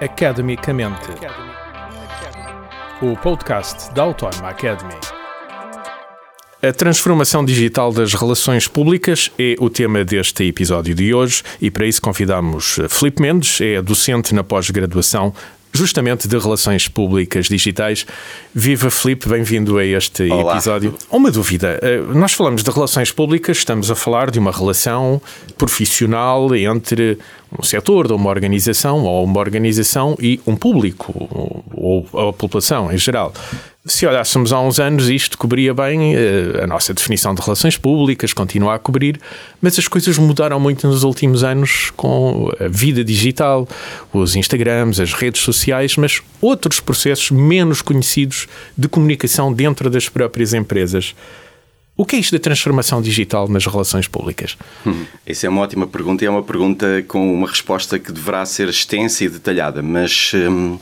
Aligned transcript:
Academicamente. 0.00 1.08
O 3.00 3.16
podcast 3.16 3.94
da 3.94 4.02
Autónoma 4.02 4.48
Academy. 4.48 4.94
A 6.60 6.72
transformação 6.72 7.44
digital 7.44 7.92
das 7.92 8.12
relações 8.12 8.66
públicas 8.66 9.30
é 9.38 9.54
o 9.60 9.70
tema 9.70 10.04
deste 10.04 10.44
episódio 10.48 10.96
de 10.96 11.14
hoje 11.14 11.44
e 11.60 11.70
para 11.70 11.86
isso 11.86 12.02
convidamos 12.02 12.80
Filipe 12.88 13.22
Mendes, 13.22 13.60
é 13.60 13.80
docente 13.80 14.34
na 14.34 14.42
pós-graduação 14.42 15.32
justamente 15.74 16.28
de 16.28 16.38
relações 16.38 16.86
públicas 16.86 17.46
digitais. 17.46 18.06
Viva 18.54 18.90
Filipe, 18.90 19.28
bem-vindo 19.28 19.76
a 19.76 19.84
este 19.84 20.30
Olá. 20.30 20.52
episódio. 20.52 20.94
Uma 21.10 21.32
dúvida, 21.32 21.80
eh, 21.82 22.00
nós 22.14 22.32
falamos 22.32 22.62
de 22.62 22.70
relações 22.70 23.10
públicas, 23.10 23.58
estamos 23.58 23.90
a 23.90 23.96
falar 23.96 24.30
de 24.30 24.38
uma 24.38 24.52
relação 24.52 25.20
profissional 25.58 26.54
entre 26.54 27.18
um 27.58 27.62
setor, 27.64 28.06
de 28.06 28.12
uma 28.12 28.30
organização, 28.30 29.02
ou 29.02 29.24
uma 29.24 29.40
organização 29.40 30.16
e 30.20 30.40
um 30.46 30.54
público, 30.54 31.12
ou 31.74 32.06
a 32.28 32.32
população 32.32 32.92
em 32.92 32.98
geral. 32.98 33.32
Se 33.86 34.06
olhássemos 34.06 34.50
há 34.50 34.58
uns 34.60 34.80
anos, 34.80 35.10
isto 35.10 35.36
cobria 35.36 35.74
bem 35.74 36.16
eh, 36.16 36.62
a 36.62 36.66
nossa 36.66 36.94
definição 36.94 37.34
de 37.34 37.42
relações 37.42 37.76
públicas, 37.76 38.32
continua 38.32 38.76
a 38.76 38.78
cobrir, 38.78 39.20
mas 39.60 39.78
as 39.78 39.86
coisas 39.86 40.16
mudaram 40.16 40.58
muito 40.58 40.88
nos 40.88 41.02
últimos 41.02 41.44
anos 41.44 41.92
com 41.94 42.50
a 42.58 42.66
vida 42.66 43.04
digital, 43.04 43.68
os 44.10 44.36
Instagrams, 44.36 44.98
as 45.00 45.12
redes 45.12 45.42
sociais, 45.42 45.98
mas 45.98 46.22
outros 46.40 46.80
processos 46.80 47.30
menos 47.30 47.82
conhecidos 47.82 48.48
de 48.76 48.88
comunicação 48.88 49.52
dentro 49.52 49.90
das 49.90 50.08
próprias 50.08 50.54
empresas. 50.54 51.14
O 51.94 52.06
que 52.06 52.16
é 52.16 52.18
isto 52.18 52.32
da 52.32 52.38
transformação 52.38 53.02
digital 53.02 53.46
nas 53.48 53.66
relações 53.66 54.08
públicas? 54.08 54.56
Essa 55.26 55.46
é 55.46 55.50
uma 55.50 55.60
ótima 55.60 55.86
pergunta 55.86 56.24
e 56.24 56.26
é 56.26 56.30
uma 56.30 56.42
pergunta 56.42 57.04
com 57.06 57.34
uma 57.34 57.46
resposta 57.46 57.98
que 57.98 58.10
deverá 58.10 58.46
ser 58.46 58.66
extensa 58.70 59.24
e 59.24 59.28
detalhada, 59.28 59.82
mas 59.82 60.32
hum, 60.34 60.48
hum, 60.48 60.78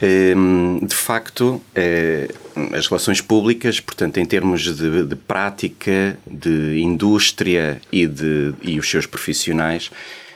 de 0.00 0.94
facto 0.94 1.60
eh, 1.74 2.28
as 2.72 2.86
relações 2.86 3.20
públicas, 3.20 3.80
portanto, 3.80 4.18
em 4.18 4.24
termos 4.24 4.62
de, 4.62 5.04
de 5.04 5.16
prática, 5.16 6.18
de 6.26 6.80
indústria 6.80 7.80
e, 7.90 8.06
de, 8.06 8.54
e 8.62 8.78
os 8.78 8.88
seus 8.88 9.06
profissionais, 9.06 9.90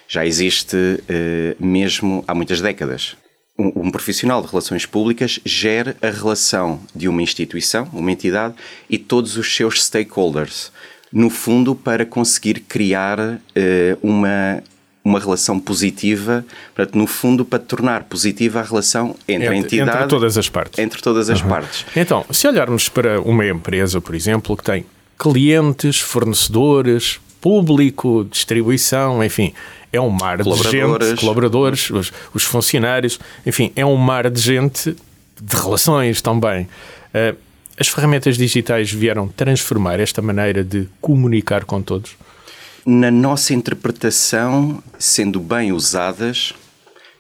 já 0.09 0.27
existe 0.27 0.77
eh, 1.09 1.57
mesmo 1.59 2.25
há 2.27 2.35
muitas 2.35 2.61
décadas. 2.61 3.17
Um, 3.59 3.87
um 3.87 3.91
profissional 3.91 4.43
de 4.43 4.49
relações 4.49 4.85
públicas 4.85 5.39
gera 5.45 5.97
a 6.03 6.11
relação 6.11 6.81
de 6.95 7.09
uma 7.09 7.23
instituição, 7.23 7.89
uma 7.93 8.11
entidade 8.11 8.55
e 8.91 8.99
todos 8.99 9.37
os 9.37 9.55
seus 9.55 9.85
stakeholders, 9.85 10.73
no 11.13 11.31
fundo, 11.31 11.75
para 11.75 12.05
conseguir 12.07 12.61
criar 12.61 13.41
eh, 13.55 13.97
uma, 14.03 14.63
uma 15.05 15.19
relação 15.19 15.58
positiva, 15.58 16.45
portanto, 16.75 16.97
no 16.97 17.06
fundo, 17.06 17.45
para 17.45 17.58
tornar 17.58 18.05
positiva 18.05 18.61
a 18.61 18.62
relação 18.62 19.17
entre, 19.27 19.48
a 19.48 19.56
Entre, 19.56 19.77
entidade 19.77 19.97
entre 19.98 20.08
todas 20.08 20.39
as 20.39 20.48
partes. 20.48 20.78
entre 20.78 21.03
todas 21.03 21.28
as 21.28 21.42
partes. 21.42 21.84
Então, 21.97 22.25
se 22.31 22.47
olharmos 22.47 22.89
para 22.89 23.20
uma 23.20 23.45
empresa, 23.47 24.00
por 24.00 24.14
exemplo, 24.14 24.56
que 24.56 24.62
tem 24.62 24.86
clientes, 25.19 25.98
fornecedores, 25.98 27.20
público, 27.41 28.27
distribuição, 28.30 29.23
enfim, 29.25 29.53
é 29.92 30.00
um 30.00 30.08
mar 30.08 30.42
de 30.42 30.50
gente, 30.50 31.20
colaboradores, 31.20 31.91
os, 31.91 32.12
os 32.33 32.45
funcionários, 32.45 33.19
enfim, 33.45 33.73
é 33.75 33.84
um 33.84 33.97
mar 33.97 34.30
de 34.30 34.41
gente, 34.41 34.97
de 35.41 35.56
relações 35.56 36.23
também. 36.23 36.69
Eh, 37.12 37.34
as 37.78 37.89
ferramentas 37.89 38.36
digitais 38.36 38.92
vieram 38.92 39.27
transformar 39.27 39.98
esta 39.98 40.23
maneira 40.23 40.62
de 40.62 40.89
comunicar 41.00 41.64
com 41.64 41.83
todos? 41.83 42.17
Na 42.85 43.11
nossa 43.11 43.55
interpretação, 43.55 44.83
sendo 44.99 45.39
bem 45.39 45.73
usadas, 45.73 46.53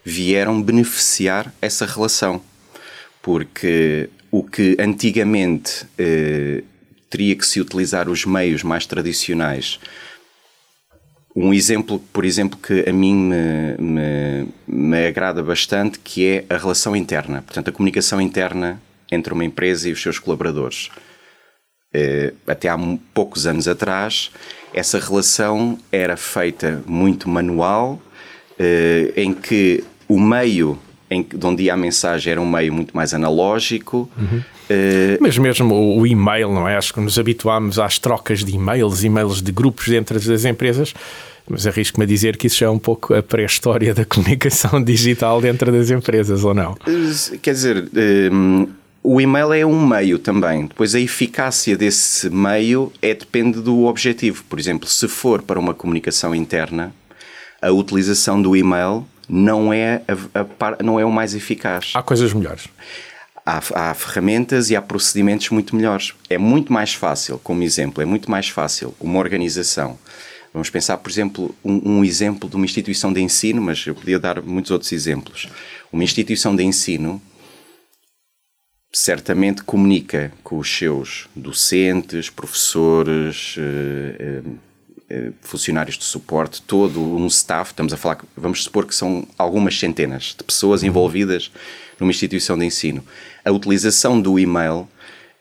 vieram 0.04 0.60
beneficiar 0.60 1.54
essa 1.62 1.86
relação. 1.86 2.42
Porque 3.22 4.10
o 4.30 4.42
que 4.42 4.76
antigamente 4.80 5.86
eh, 5.96 6.64
teria 7.12 7.36
que 7.36 7.46
se 7.46 7.60
utilizar 7.60 8.08
os 8.08 8.24
meios 8.24 8.62
mais 8.62 8.86
tradicionais. 8.86 9.78
Um 11.36 11.52
exemplo, 11.52 11.98
por 12.12 12.24
exemplo, 12.24 12.58
que 12.58 12.88
a 12.88 12.92
mim 12.92 13.14
me, 13.14 13.76
me, 13.78 14.48
me 14.66 15.06
agrada 15.06 15.42
bastante, 15.42 15.98
que 15.98 16.26
é 16.26 16.44
a 16.48 16.56
relação 16.56 16.96
interna. 16.96 17.42
Portanto, 17.42 17.68
a 17.68 17.72
comunicação 17.72 18.20
interna 18.20 18.80
entre 19.10 19.32
uma 19.32 19.44
empresa 19.44 19.88
e 19.88 19.92
os 19.92 20.00
seus 20.00 20.18
colaboradores. 20.18 20.90
Eh, 21.94 22.32
até 22.46 22.68
há 22.68 22.78
poucos 23.12 23.46
anos 23.46 23.68
atrás, 23.68 24.30
essa 24.72 24.98
relação 24.98 25.78
era 25.90 26.16
feita 26.16 26.82
muito 26.86 27.28
manual, 27.28 28.00
eh, 28.58 29.12
em 29.16 29.34
que 29.34 29.84
o 30.08 30.18
meio 30.18 30.78
em 31.10 31.22
que, 31.22 31.36
de 31.36 31.46
onde 31.46 31.64
ia 31.64 31.74
a 31.74 31.76
mensagem 31.76 32.30
era 32.32 32.40
um 32.40 32.48
meio 32.48 32.72
muito 32.72 32.96
mais 32.96 33.12
analógico. 33.12 34.08
Eh, 34.70 35.18
Mas 35.20 35.36
mesmo 35.36 35.74
o, 35.74 35.98
o 36.00 36.06
e-mail, 36.06 36.50
não 36.50 36.66
é? 36.66 36.76
Acho 36.76 36.94
que 36.94 37.00
nos 37.00 37.18
habituámos 37.18 37.78
às 37.78 37.98
trocas 37.98 38.42
de 38.42 38.54
e-mails, 38.54 39.04
e-mails 39.04 39.42
de 39.42 39.52
grupos 39.52 39.88
dentro 39.88 40.18
das 40.18 40.44
empresas, 40.46 40.94
mas 41.46 41.66
arrisco-me 41.66 42.04
a 42.04 42.08
dizer 42.08 42.38
que 42.38 42.46
isso 42.46 42.56
já 42.58 42.66
é 42.66 42.70
um 42.70 42.78
pouco 42.78 43.12
a 43.12 43.22
pré-história 43.22 43.92
da 43.92 44.04
comunicação 44.08 44.82
digital 44.82 45.38
dentro 45.42 45.70
das 45.70 45.90
empresas, 45.90 46.44
ou 46.44 46.54
não? 46.54 46.74
Quer 47.42 47.52
dizer, 47.52 47.84
o 49.02 49.20
e-mail 49.20 49.52
é 49.52 49.66
um 49.66 49.86
meio 49.86 50.18
também. 50.18 50.66
Depois 50.66 50.94
a 50.94 51.00
eficácia 51.00 51.76
desse 51.76 52.30
meio 52.30 52.92
é 53.02 53.14
depende 53.14 53.60
do 53.60 53.84
objetivo. 53.84 54.44
Por 54.48 54.58
exemplo, 54.58 54.88
se 54.88 55.08
for 55.08 55.42
para 55.42 55.58
uma 55.58 55.74
comunicação 55.74 56.34
interna, 56.34 56.94
a 57.60 57.70
utilização 57.70 58.40
do 58.40 58.56
e-mail 58.56 59.06
não 59.28 59.72
é, 59.72 60.02
a- 60.34 60.40
a 60.78 60.82
não 60.82 60.98
é 61.00 61.04
o 61.04 61.10
mais 61.10 61.34
eficaz. 61.34 61.92
Há 61.94 62.02
coisas 62.02 62.32
melhores. 62.32 62.68
Há, 63.44 63.60
há 63.74 63.94
ferramentas 63.94 64.70
e 64.70 64.76
há 64.76 64.82
procedimentos 64.82 65.48
muito 65.50 65.74
melhores. 65.74 66.12
É 66.30 66.38
muito 66.38 66.72
mais 66.72 66.94
fácil, 66.94 67.40
como 67.42 67.62
exemplo, 67.62 68.00
é 68.02 68.06
muito 68.06 68.30
mais 68.30 68.48
fácil 68.48 68.94
uma 69.00 69.18
organização. 69.18 69.98
Vamos 70.52 70.70
pensar, 70.70 70.98
por 70.98 71.10
exemplo, 71.10 71.54
um, 71.64 71.98
um 71.98 72.04
exemplo 72.04 72.48
de 72.48 72.54
uma 72.54 72.64
instituição 72.64 73.12
de 73.12 73.20
ensino, 73.20 73.60
mas 73.62 73.84
eu 73.86 73.94
podia 73.94 74.18
dar 74.18 74.40
muitos 74.42 74.70
outros 74.70 74.92
exemplos. 74.92 75.48
Uma 75.90 76.04
instituição 76.04 76.54
de 76.54 76.62
ensino 76.62 77.20
certamente 78.92 79.62
comunica 79.62 80.32
com 80.44 80.58
os 80.58 80.68
seus 80.70 81.26
docentes, 81.34 82.28
professores, 82.28 83.54
eh, 83.58 84.16
eh, 84.18 84.42
eh, 85.08 85.32
funcionários 85.40 85.96
de 85.96 86.04
suporte, 86.04 86.60
todo 86.62 87.00
um 87.00 87.26
staff, 87.26 87.70
estamos 87.70 87.92
a 87.92 87.96
falar, 87.96 88.18
vamos 88.36 88.62
supor 88.64 88.86
que 88.86 88.94
são 88.94 89.26
algumas 89.38 89.78
centenas 89.78 90.34
de 90.36 90.44
pessoas 90.44 90.82
envolvidas 90.82 91.50
numa 91.98 92.10
instituição 92.10 92.58
de 92.58 92.66
ensino. 92.66 93.02
A 93.44 93.50
utilização 93.50 94.20
do 94.20 94.38
e-mail 94.38 94.86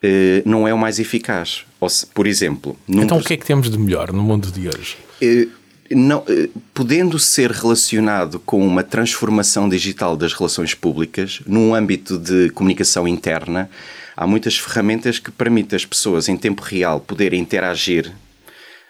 eh, 0.01 0.41
não 0.45 0.67
é 0.67 0.73
o 0.73 0.77
mais 0.77 0.97
eficaz. 0.99 1.65
Se, 1.89 2.05
por 2.05 2.27
exemplo, 2.27 2.77
Então 2.87 3.17
o 3.17 3.23
que 3.23 3.33
é 3.33 3.37
que 3.37 3.45
temos 3.45 3.69
de 3.69 3.77
melhor 3.77 4.13
no 4.13 4.21
mundo 4.23 4.51
de 4.51 4.67
hoje? 4.69 4.95
eh, 5.21 5.47
não, 5.95 6.23
eh, 6.27 6.49
podendo 6.73 7.17
ser 7.19 7.51
relacionado 7.51 8.39
com 8.39 8.65
uma 8.65 8.83
transformação 8.83 9.69
digital 9.69 10.15
das 10.15 10.33
relações 10.33 10.73
públicas, 10.73 11.41
num 11.45 11.73
âmbito 11.73 12.17
de 12.17 12.49
comunicação 12.51 13.07
interna, 13.07 13.69
há 14.15 14.25
muitas 14.27 14.57
ferramentas 14.57 15.19
que 15.19 15.31
permitem 15.31 15.77
as 15.77 15.85
pessoas 15.85 16.29
em 16.29 16.37
tempo 16.37 16.61
real 16.61 16.99
poderem 16.99 17.39
interagir. 17.39 18.11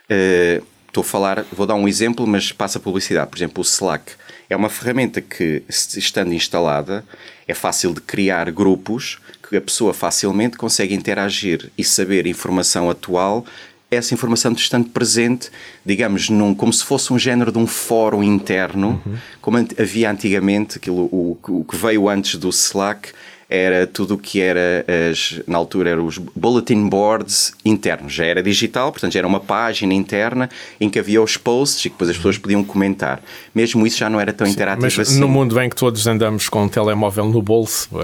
Eh, 0.10 0.62
Estou 0.92 1.04
a 1.04 1.06
falar, 1.06 1.46
vou 1.54 1.66
dar 1.66 1.76
um 1.76 1.88
exemplo, 1.88 2.28
mas 2.28 2.52
passa 2.52 2.78
a 2.78 2.82
publicidade. 2.82 3.30
Por 3.30 3.38
exemplo, 3.38 3.62
o 3.62 3.66
Slack 3.66 4.12
é 4.50 4.56
uma 4.58 4.68
ferramenta 4.68 5.22
que, 5.22 5.64
estando 5.70 6.34
instalada, 6.34 7.06
é 7.48 7.54
fácil 7.54 7.94
de 7.94 8.02
criar 8.02 8.52
grupos 8.52 9.18
que 9.50 9.56
a 9.56 9.62
pessoa 9.62 9.94
facilmente 9.94 10.58
consegue 10.58 10.94
interagir 10.94 11.72
e 11.78 11.84
saber 11.86 12.28
informação 12.28 12.90
atual 12.90 13.46
essa 13.92 14.14
informação 14.14 14.54
estando 14.54 14.90
presente, 14.90 15.52
digamos, 15.86 16.30
num, 16.30 16.56
como 16.56 16.72
se 16.72 16.84
fosse 16.84 17.12
um 17.12 17.20
género 17.20 17.52
de 17.52 17.58
um 17.58 17.68
fórum 17.68 18.24
interno, 18.24 19.02
como 19.42 19.58
ant- 19.58 19.78
havia 19.80 20.10
antigamente, 20.10 20.78
aquilo, 20.78 21.04
o, 21.12 21.38
o 21.50 21.66
que 21.66 21.76
veio 21.76 22.08
antes 22.08 22.36
do 22.40 22.48
Slack 22.50 23.10
era 23.54 23.86
tudo 23.86 24.14
o 24.14 24.18
que 24.18 24.40
era, 24.40 24.86
as, 25.12 25.42
na 25.46 25.58
altura, 25.58 25.90
eram 25.90 26.06
os 26.06 26.18
bulletin 26.18 26.88
boards 26.88 27.54
internos. 27.66 28.14
Já 28.14 28.24
era 28.26 28.42
digital, 28.42 28.92
portanto, 28.94 29.12
já 29.12 29.20
era 29.20 29.28
uma 29.28 29.42
página 29.42 29.94
interna 29.94 30.50
em 30.80 30.90
que 30.90 30.98
havia 30.98 31.22
os 31.22 31.36
posts 31.36 31.80
e 31.86 31.90
que 31.90 31.96
depois 31.96 32.10
as 32.12 32.16
pessoas 32.16 32.38
podiam 32.38 32.64
comentar. 32.64 33.22
Mesmo 33.54 33.86
isso 33.86 33.98
já 33.98 34.10
não 34.10 34.20
era 34.22 34.32
tão 34.32 34.48
interativo 34.48 34.84
Mas 34.86 34.98
assim. 34.98 35.20
no 35.20 35.28
mundo 35.28 35.60
em 35.60 35.70
que 35.70 35.76
todos 35.76 36.08
andamos 36.08 36.48
com 36.48 36.64
um 36.64 36.70
telemóvel 36.70 37.26
no 37.28 37.42
bolso, 37.42 37.90
eh, 38.00 38.02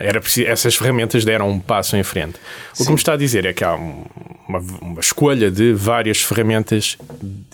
eh, 0.00 0.06
era 0.08 0.20
preciso, 0.20 0.48
essas 0.48 0.74
ferramentas 0.74 1.24
deram 1.26 1.50
um 1.50 1.60
passo 1.60 1.94
em 1.96 2.02
frente. 2.02 2.36
O 2.80 2.84
que 2.84 2.90
me 2.90 2.96
está 2.96 3.12
a 3.12 3.16
dizer 3.18 3.44
é 3.44 3.52
que 3.52 3.62
há 3.62 3.74
um- 3.74 4.04
uma, 4.48 4.60
uma 4.80 5.00
escolha 5.00 5.50
de 5.50 5.74
várias 5.74 6.22
ferramentas 6.22 6.96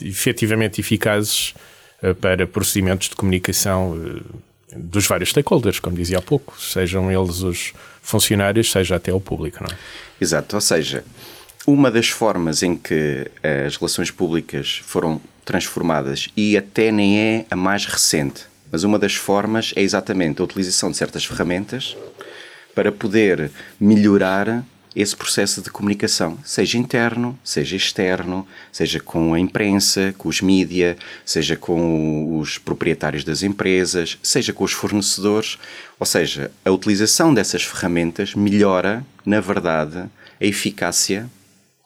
efetivamente 0.01 0.81
eficazes 0.81 1.55
eh, 2.03 2.15
para 2.15 2.47
procedimentos 2.47 3.09
de 3.09 3.17
comunicação 3.17 3.99
dos 4.77 5.07
vários 5.07 5.31
stakeholders, 5.31 5.79
como 5.79 5.97
dizia 5.97 6.19
há 6.19 6.23
pouco, 6.23 6.61
sejam 6.61 7.11
eles 7.11 7.43
os 7.43 7.73
funcionários, 8.03 8.71
seja 8.71 8.97
até 8.97 9.13
o 9.13 9.21
público. 9.21 9.59
Não 9.63 9.75
é? 9.75 9.79
Exato, 10.21 10.57
ou 10.57 10.61
seja, 10.61 11.05
uma 11.67 11.91
das 11.91 12.09
formas 12.09 12.63
em 12.63 12.77
que 12.77 13.31
as 13.65 13.77
relações 13.77 14.11
públicas 14.11 14.83
foram 14.85 15.21
transformadas 15.45 16.29
e 16.37 16.57
até 16.57 16.91
nem 16.91 17.19
é 17.19 17.47
a 17.51 17.57
mais 17.57 17.87
recente, 17.87 18.43
mas 18.71 18.85
uma 18.85 18.99
das 18.99 19.15
formas 19.15 19.73
é 19.77 19.83
exatamente 19.83 20.41
a 20.41 20.45
utilização 20.45 20.91
de 20.91 20.97
certas 20.97 21.25
ferramentas 21.25 21.97
para 22.75 22.91
poder 22.91 23.51
melhorar 23.79 24.65
esse 24.95 25.17
processo 25.17 25.61
de 25.61 25.71
comunicação, 25.71 26.39
seja 26.45 26.79
interno, 26.79 27.39
seja 27.43 27.75
externo, 27.75 28.47
seja 28.71 29.01
com 29.01 29.35
a 29.35 29.41
imprensa, 29.41 30.15
com 30.17 30.29
os 30.29 30.41
mídia, 30.41 30.97
seja 31.25 31.57
com 31.57 32.39
os 32.39 32.59
proprietários 32.59 33.25
das 33.25 33.43
empresas, 33.43 34.19
seja 34.23 34.53
com 34.53 34.63
os 34.63 34.73
fornecedores. 34.73 35.59
Ou 35.99 36.07
seja, 36.07 36.51
a 36.65 36.71
utilização 36.71 37.35
dessas 37.35 37.63
ferramentas 37.65 38.35
melhora, 38.35 39.05
na 39.27 39.41
verdade, 39.41 39.99
a 40.41 40.45
eficácia 40.45 41.29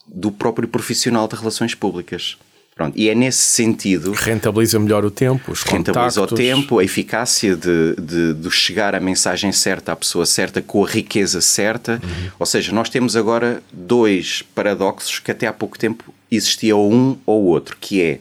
do 0.07 0.31
próprio 0.31 0.69
profissional 0.69 1.27
de 1.29 1.37
relações 1.37 1.75
públicas. 1.75 2.37
Pronto, 2.79 2.97
e 2.97 3.09
é 3.09 3.15
nesse 3.15 3.41
sentido. 3.41 4.13
Rentabiliza 4.13 4.79
melhor 4.79 5.05
o 5.05 5.11
tempo, 5.11 5.51
os 5.51 5.65
Rentabiliza 5.65 6.21
contactos. 6.21 6.33
o 6.33 6.37
tempo, 6.37 6.79
a 6.79 6.85
eficácia 6.85 7.57
de, 7.57 7.97
de, 7.97 8.35
de, 8.35 8.51
chegar 8.53 8.95
a 8.95 9.01
mensagem 9.01 9.51
certa 9.51 9.91
à 9.91 9.97
pessoa 9.97 10.25
certa 10.25 10.63
com 10.63 10.85
a 10.85 10.89
riqueza 10.89 11.41
certa. 11.41 12.01
Uhum. 12.01 12.31
Ou 12.39 12.47
seja, 12.47 12.71
nós 12.73 12.89
temos 12.89 13.17
agora 13.17 13.61
dois 13.73 14.43
paradoxos 14.55 15.19
que 15.19 15.33
até 15.33 15.49
há 15.49 15.53
pouco 15.53 15.77
tempo 15.77 16.15
existia 16.31 16.77
um 16.77 17.19
ou 17.27 17.47
outro, 17.47 17.77
que 17.81 18.01
é 18.01 18.21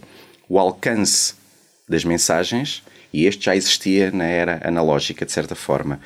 o 0.49 0.57
alcance 0.57 1.35
das 1.87 2.03
mensagens, 2.03 2.81
e 3.13 3.27
este 3.27 3.45
já 3.45 3.55
existia 3.55 4.09
na 4.09 4.25
era 4.25 4.59
analógica, 4.63 5.23
de 5.23 5.31
certa 5.33 5.53
forma, 5.53 5.99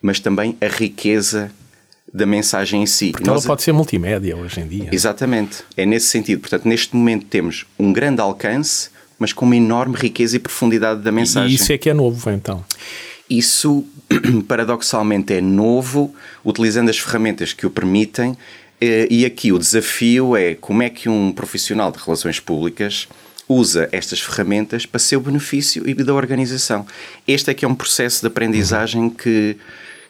mas 0.00 0.20
também 0.20 0.56
a 0.60 0.68
riqueza 0.68 1.50
da 2.16 2.24
mensagem 2.24 2.82
em 2.82 2.86
si. 2.86 3.12
Porque 3.12 3.28
ela 3.28 3.42
pode 3.42 3.62
ser 3.62 3.72
multimédia 3.72 4.34
hoje 4.36 4.60
em 4.60 4.66
dia. 4.66 4.88
Exatamente. 4.90 5.58
É 5.76 5.84
nesse 5.84 6.06
sentido. 6.06 6.40
Portanto, 6.40 6.66
neste 6.66 6.96
momento 6.96 7.26
temos 7.26 7.66
um 7.78 7.92
grande 7.92 8.22
alcance, 8.22 8.88
mas 9.18 9.32
com 9.32 9.44
uma 9.44 9.56
enorme 9.56 9.96
riqueza 9.96 10.36
e 10.36 10.38
profundidade 10.38 11.02
da 11.02 11.12
mensagem. 11.12 11.50
E 11.50 11.54
isso 11.54 11.72
é 11.72 11.78
que 11.78 11.90
é 11.90 11.94
novo, 11.94 12.30
então? 12.30 12.64
Isso, 13.28 13.84
paradoxalmente, 14.48 15.34
é 15.34 15.42
novo, 15.42 16.14
utilizando 16.42 16.88
as 16.88 16.98
ferramentas 16.98 17.52
que 17.52 17.66
o 17.66 17.70
permitem. 17.70 18.36
Eh, 18.80 19.08
e 19.10 19.26
aqui 19.26 19.52
o 19.52 19.58
desafio 19.58 20.34
é 20.34 20.54
como 20.54 20.82
é 20.82 20.88
que 20.88 21.10
um 21.10 21.32
profissional 21.32 21.92
de 21.92 21.98
relações 21.98 22.40
públicas 22.40 23.08
usa 23.48 23.88
estas 23.92 24.20
ferramentas 24.20 24.86
para 24.86 24.98
seu 24.98 25.20
benefício 25.20 25.88
e 25.88 25.94
da 25.94 26.14
organização. 26.14 26.86
Este 27.28 27.50
é 27.50 27.54
que 27.54 27.64
é 27.64 27.68
um 27.68 27.74
processo 27.74 28.22
de 28.22 28.26
aprendizagem 28.26 29.08
que 29.10 29.56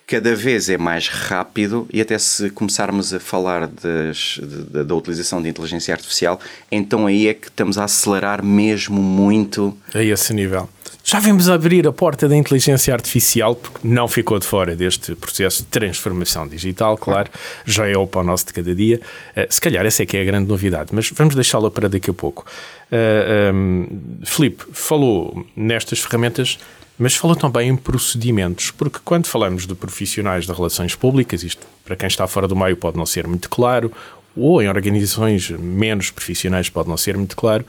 cada 0.06 0.36
vez 0.36 0.68
é 0.68 0.78
mais 0.78 1.08
rápido 1.08 1.88
e 1.92 2.00
até 2.00 2.16
se 2.16 2.48
começarmos 2.50 3.12
a 3.12 3.18
falar 3.18 3.66
das, 3.66 4.38
de, 4.40 4.84
da 4.84 4.94
utilização 4.94 5.42
de 5.42 5.48
inteligência 5.48 5.92
artificial, 5.92 6.40
então 6.70 7.06
aí 7.06 7.26
é 7.26 7.34
que 7.34 7.48
estamos 7.48 7.76
a 7.76 7.84
acelerar 7.84 8.44
mesmo 8.44 9.02
muito. 9.02 9.76
A 9.92 10.02
esse 10.02 10.32
nível. 10.32 10.68
Já 11.02 11.20
vimos 11.20 11.48
abrir 11.48 11.86
a 11.86 11.92
porta 11.92 12.28
da 12.28 12.36
inteligência 12.36 12.92
artificial, 12.92 13.54
porque 13.54 13.86
não 13.86 14.08
ficou 14.08 14.38
de 14.38 14.46
fora 14.46 14.74
deste 14.74 15.14
processo 15.14 15.62
de 15.62 15.68
transformação 15.68 16.46
digital, 16.48 16.96
claro, 16.96 17.30
já 17.64 17.86
é 17.88 17.96
o 17.96 18.06
pão 18.06 18.22
nosso 18.24 18.46
de 18.46 18.52
cada 18.52 18.74
dia. 18.74 19.00
Uh, 19.36 19.46
se 19.48 19.60
calhar 19.60 19.84
essa 19.86 20.02
é 20.02 20.06
que 20.06 20.16
é 20.16 20.22
a 20.22 20.24
grande 20.24 20.48
novidade, 20.48 20.90
mas 20.92 21.10
vamos 21.10 21.34
deixá-la 21.34 21.70
para 21.70 21.88
daqui 21.88 22.10
a 22.10 22.14
pouco. 22.14 22.44
Uh, 22.90 23.54
um, 23.54 23.88
Filipe 24.24 24.64
falou 24.72 25.44
nestas 25.56 26.00
ferramentas 26.00 26.58
mas 26.98 27.14
falou 27.14 27.36
também 27.36 27.68
em 27.68 27.76
procedimentos, 27.76 28.70
porque 28.70 28.98
quando 29.04 29.26
falamos 29.26 29.66
de 29.66 29.74
profissionais 29.74 30.46
de 30.46 30.52
relações 30.52 30.94
públicas, 30.94 31.42
isto 31.42 31.66
para 31.84 31.96
quem 31.96 32.06
está 32.06 32.26
fora 32.26 32.48
do 32.48 32.56
meio 32.56 32.76
pode 32.76 32.96
não 32.96 33.06
ser 33.06 33.26
muito 33.26 33.48
claro, 33.50 33.92
ou 34.34 34.62
em 34.62 34.68
organizações 34.68 35.50
menos 35.50 36.10
profissionais 36.10 36.68
pode 36.68 36.88
não 36.88 36.96
ser 36.96 37.16
muito 37.16 37.36
claro, 37.36 37.64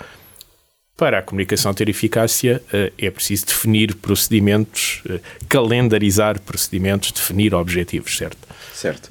para 0.98 1.20
a 1.20 1.22
comunicação 1.22 1.74
ter 1.74 1.88
eficácia 1.88 2.62
eh, 2.74 2.92
é 2.98 3.12
preciso 3.12 3.46
definir 3.46 3.94
procedimentos, 3.94 5.04
eh, 5.08 5.20
calendarizar 5.48 6.42
procedimentos, 6.42 7.12
definir 7.12 7.54
objetivos, 7.54 8.18
certo? 8.18 8.40
Certo. 8.74 9.10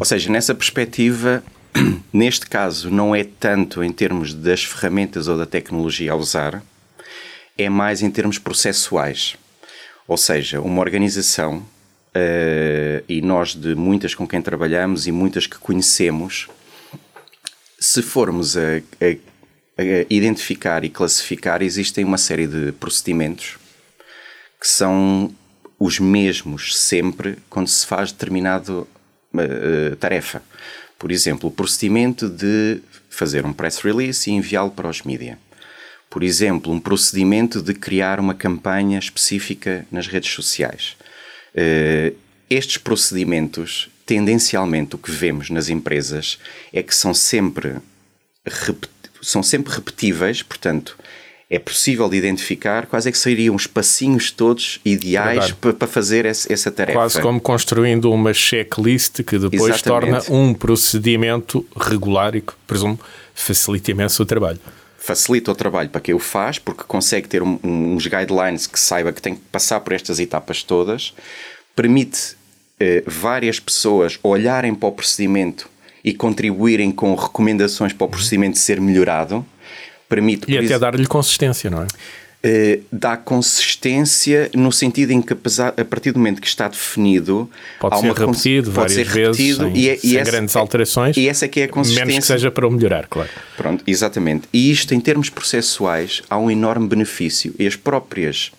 Ou 0.00 0.06
seja, 0.06 0.30
nessa 0.32 0.54
perspectiva, 0.54 1.44
neste 2.10 2.46
caso, 2.46 2.90
não 2.90 3.14
é 3.14 3.22
tanto 3.22 3.84
em 3.84 3.92
termos 3.92 4.32
das 4.32 4.64
ferramentas 4.64 5.28
ou 5.28 5.36
da 5.36 5.44
tecnologia 5.44 6.12
a 6.12 6.16
usar, 6.16 6.62
é 7.58 7.68
mais 7.68 8.00
em 8.00 8.10
termos 8.10 8.38
processuais. 8.38 9.36
Ou 10.06 10.16
seja, 10.16 10.60
uma 10.60 10.80
organização, 10.80 11.58
uh, 11.58 13.04
e 13.08 13.20
nós 13.20 13.54
de 13.54 13.74
muitas 13.74 14.14
com 14.14 14.26
quem 14.26 14.40
trabalhamos 14.40 15.06
e 15.06 15.12
muitas 15.12 15.46
que 15.46 15.58
conhecemos, 15.58 16.48
se 17.78 18.02
formos 18.02 18.56
a, 18.56 18.60
a, 19.00 19.82
a 19.82 20.06
identificar 20.08 20.84
e 20.84 20.88
classificar, 20.88 21.62
existem 21.62 22.04
uma 22.04 22.18
série 22.18 22.46
de 22.46 22.72
procedimentos 22.72 23.58
que 24.60 24.66
são 24.66 25.34
os 25.78 25.98
mesmos 25.98 26.76
sempre 26.76 27.38
quando 27.50 27.68
se 27.68 27.84
faz 27.84 28.10
determinada 28.12 28.72
uh, 28.72 29.96
tarefa. 29.98 30.42
Por 30.98 31.12
exemplo, 31.12 31.50
o 31.50 31.52
procedimento 31.52 32.28
de 32.28 32.80
fazer 33.10 33.44
um 33.44 33.52
press 33.52 33.78
release 33.78 34.30
e 34.30 34.32
enviá-lo 34.32 34.70
para 34.70 34.88
os 34.88 35.02
mídias 35.02 35.36
por 36.10 36.22
exemplo, 36.22 36.72
um 36.72 36.80
procedimento 36.80 37.60
de 37.60 37.74
criar 37.74 38.18
uma 38.20 38.34
campanha 38.34 38.98
específica 38.98 39.86
nas 39.90 40.06
redes 40.06 40.30
sociais. 40.32 40.96
Uh, 41.54 42.16
estes 42.48 42.78
procedimentos, 42.78 43.88
tendencialmente, 44.04 44.94
o 44.94 44.98
que 44.98 45.10
vemos 45.10 45.50
nas 45.50 45.68
empresas 45.68 46.38
é 46.72 46.82
que 46.82 46.94
são 46.94 47.12
sempre, 47.12 47.76
são 49.20 49.42
sempre 49.42 49.72
repetíveis, 49.74 50.42
portanto, 50.42 50.96
é 51.48 51.58
possível 51.58 52.08
de 52.08 52.16
identificar 52.16 52.86
quais 52.86 53.06
é 53.06 53.12
que 53.12 53.18
seriam 53.18 53.54
os 53.54 53.66
passinhos 53.66 54.30
todos 54.30 54.80
ideais 54.84 55.52
para, 55.52 55.72
para 55.72 55.88
fazer 55.88 56.24
essa, 56.24 56.52
essa, 56.52 56.70
tarefa. 56.72 56.98
Quase 56.98 57.20
como 57.20 57.40
construindo 57.40 58.10
uma 58.10 58.34
checklist 58.34 59.22
que 59.22 59.38
depois 59.38 59.74
Exatamente. 59.74 59.84
torna 59.84 60.22
um 60.28 60.52
procedimento 60.52 61.64
regular 61.76 62.34
e 62.34 62.40
que, 62.40 62.52
presumo, 62.66 62.98
facilita 63.32 63.92
imenso 63.92 64.22
o 64.22 64.26
trabalho 64.26 64.58
facilita 65.06 65.52
o 65.52 65.54
trabalho 65.54 65.88
para 65.88 66.00
quem 66.00 66.14
o 66.14 66.18
faz, 66.18 66.58
porque 66.58 66.82
consegue 66.82 67.28
ter 67.28 67.42
um, 67.42 67.58
uns 67.62 68.06
guidelines 68.06 68.66
que 68.66 68.78
saiba 68.78 69.12
que 69.12 69.22
tem 69.22 69.36
que 69.36 69.40
passar 69.52 69.78
por 69.80 69.92
estas 69.92 70.18
etapas 70.18 70.64
todas, 70.64 71.14
permite 71.76 72.36
eh, 72.80 73.04
várias 73.06 73.60
pessoas 73.60 74.18
olharem 74.22 74.74
para 74.74 74.88
o 74.88 74.92
procedimento 74.92 75.70
e 76.04 76.12
contribuírem 76.12 76.90
com 76.90 77.14
recomendações 77.14 77.92
para 77.92 78.04
o 78.04 78.08
procedimento 78.08 78.58
ser 78.58 78.80
melhorado. 78.80 79.46
Permite, 80.08 80.50
e 80.50 80.58
até 80.58 80.78
dar-lhe 80.78 81.06
consistência, 81.06 81.70
não 81.70 81.82
é? 81.82 81.86
Uh, 82.44 82.80
dá 82.92 83.16
consistência 83.16 84.50
no 84.54 84.70
sentido 84.70 85.10
em 85.10 85.20
que, 85.20 85.32
apesar, 85.32 85.74
a 85.76 85.84
partir 85.84 86.12
do 86.12 86.18
momento 86.18 86.40
que 86.40 86.46
está 86.46 86.68
definido, 86.68 87.50
pode 87.80 87.98
ser 87.98 88.12
repetido 88.12 88.70
pode 88.70 88.92
ser 88.92 89.06
repetido 89.06 89.70
vezes, 89.70 89.84
e, 89.84 89.88
é, 89.88 89.96
sem, 89.96 90.10
e 90.10 90.16
essa, 90.16 90.30
grandes 90.30 90.54
alterações. 90.54 91.16
E 91.16 91.28
essa 91.28 91.46
é 91.46 91.48
que 91.48 91.60
é 91.60 91.64
a 91.64 91.68
consistência. 91.68 92.06
Menos 92.06 92.24
que 92.24 92.32
seja 92.32 92.50
para 92.50 92.68
o 92.68 92.70
melhorar, 92.70 93.08
claro. 93.08 93.30
Pronto, 93.56 93.82
exatamente. 93.86 94.48
E 94.52 94.70
isto, 94.70 94.94
em 94.94 95.00
termos 95.00 95.28
processuais, 95.28 96.22
há 96.30 96.38
um 96.38 96.48
enorme 96.48 96.86
benefício. 96.86 97.52
E 97.58 97.66
as 97.66 97.74
próprias. 97.74 98.52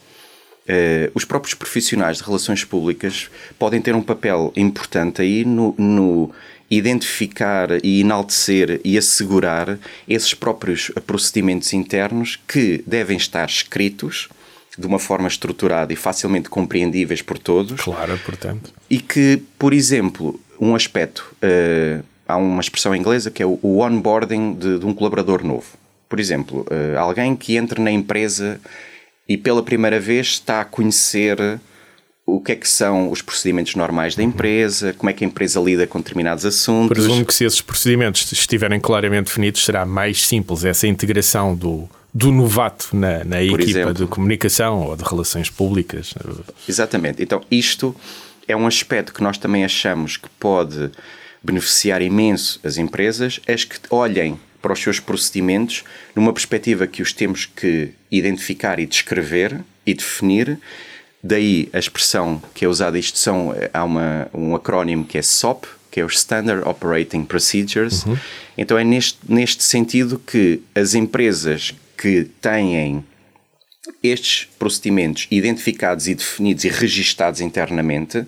Uh, 0.68 1.10
os 1.14 1.24
próprios 1.24 1.54
profissionais 1.54 2.18
de 2.18 2.24
relações 2.24 2.66
públicas 2.66 3.30
podem 3.58 3.80
ter 3.80 3.96
um 3.96 4.02
papel 4.02 4.52
importante 4.54 5.22
aí 5.22 5.46
no, 5.46 5.74
no 5.78 6.30
identificar 6.70 7.70
e 7.84 8.02
enaltecer 8.02 8.82
e 8.84 8.98
assegurar 8.98 9.80
esses 10.08 10.34
próprios 10.34 10.92
procedimentos 11.06 11.72
internos 11.74 12.38
que 12.48 12.84
devem 12.86 13.18
estar 13.18 13.48
escritos 13.48 14.28
de 14.78 14.86
uma 14.86 15.00
forma 15.00 15.28
estruturada 15.28 15.92
e 15.92 15.96
facilmente 15.96 16.50
compreendíveis 16.50 17.22
por 17.22 17.40
todos. 17.40 17.82
Claro, 17.82 18.20
portanto. 18.24 18.72
E 18.90 19.00
que, 19.00 19.42
por 19.58 19.74
exemplo, 19.74 20.40
um 20.60 20.76
aspecto, 20.76 21.36
uh, 21.42 22.04
há 22.28 22.38
uma 22.38 22.62
expressão 22.62 22.96
inglesa 22.96 23.32
que 23.32 23.42
é 23.42 23.46
o, 23.46 23.80
onboarding 23.80 24.54
de, 24.54 24.80
de, 24.80 24.86
um 24.86 24.94
colaborador 24.94 25.44
novo. 25.44 25.66
Por 26.08 26.20
exemplo, 26.20 26.66
uh, 26.70 26.98
alguém 27.00 27.36
que 27.36 27.58
entra 27.58 27.82
na 27.82 27.92
empresa 27.92 28.62
e 29.28 29.36
pela 29.36 29.64
primeira 29.64 30.00
vez 30.00 30.28
está 30.28 30.62
a 30.62 30.66
conhecer 30.66 31.60
o 32.28 32.42
que 32.42 32.52
é 32.52 32.56
que 32.58 32.68
são 32.68 33.10
os 33.10 33.22
procedimentos 33.22 33.74
normais 33.76 34.14
da 34.14 34.22
empresa, 34.22 34.94
como 34.98 35.10
é 35.10 35.14
que 35.14 35.24
a 35.24 35.28
empresa 35.28 35.62
lida 35.62 35.88
com 35.88 35.98
determinados 35.98 36.46
assuntos. 36.46 36.90
Presumo 36.90 37.26
que 37.26 37.34
se 37.34 37.46
esses 37.46 37.62
procedimentos 37.62 38.30
estiverem 38.34 38.82
claramente 38.82 39.28
definidos, 39.28 39.64
será 39.64 39.86
mais 39.86 40.28
simples 40.28 40.66
essa 40.66 40.86
integração 40.86 41.56
do, 41.56 41.90
do 42.14 42.30
novato 42.30 42.90
na, 42.92 43.24
na 43.24 43.42
equipa 43.42 43.64
exemplo, 43.64 43.94
de 43.94 44.06
comunicação 44.08 44.88
ou 44.88 44.98
de 44.98 45.06
relações 45.06 45.50
públicas. 45.50 46.14
Exatamente. 46.68 47.24
Então, 47.24 47.42
isto 47.50 47.96
é 48.46 48.58
um 48.58 48.68
aspecto 48.68 49.14
que 49.14 49.24
nós 49.24 49.38
também 49.38 49.64
achamos 49.64 50.18
que 50.18 50.28
pode 50.38 50.92
beneficiar 51.42 52.02
imenso 52.02 52.60
as 52.62 52.78
empresas, 52.78 53.40
as 53.48 53.64
que 53.64 53.78
olhem 53.90 54.38
para 54.62 54.74
os 54.74 54.80
seus 54.80 55.00
procedimentos 55.00 55.86
numa 56.14 56.34
perspectiva 56.34 56.88
que 56.88 57.02
os 57.02 57.14
temos 57.14 57.46
que 57.46 57.92
identificar 58.12 58.82
e 58.82 58.86
descrever 58.86 59.62
e 59.86 59.94
definir 59.94 60.60
Daí 61.28 61.70
a 61.74 61.80
expressão 61.80 62.42
que 62.54 62.64
é 62.64 62.68
usada, 62.68 62.98
isto 62.98 63.18
são, 63.18 63.54
há 63.74 63.84
uma, 63.84 64.30
um 64.34 64.56
acrónimo 64.56 65.04
que 65.04 65.18
é 65.18 65.22
SOP, 65.22 65.66
que 65.92 66.00
é 66.00 66.06
os 66.06 66.14
Standard 66.14 66.68
Operating 66.68 67.26
Procedures. 67.26 68.06
Uhum. 68.06 68.18
Então 68.58 68.78
é 68.78 68.84
neste, 68.84 69.20
neste 69.28 69.64
sentido 69.64 70.22
que 70.26 70.62
as 70.74 70.94
empresas 70.94 71.74
que 71.98 72.30
têm 72.40 73.04
estes 74.02 74.48
procedimentos 74.58 75.28
identificados 75.30 76.08
e 76.08 76.16
definidos 76.16 76.64
e 76.64 76.70
registados 76.70 77.42
internamente 77.42 78.26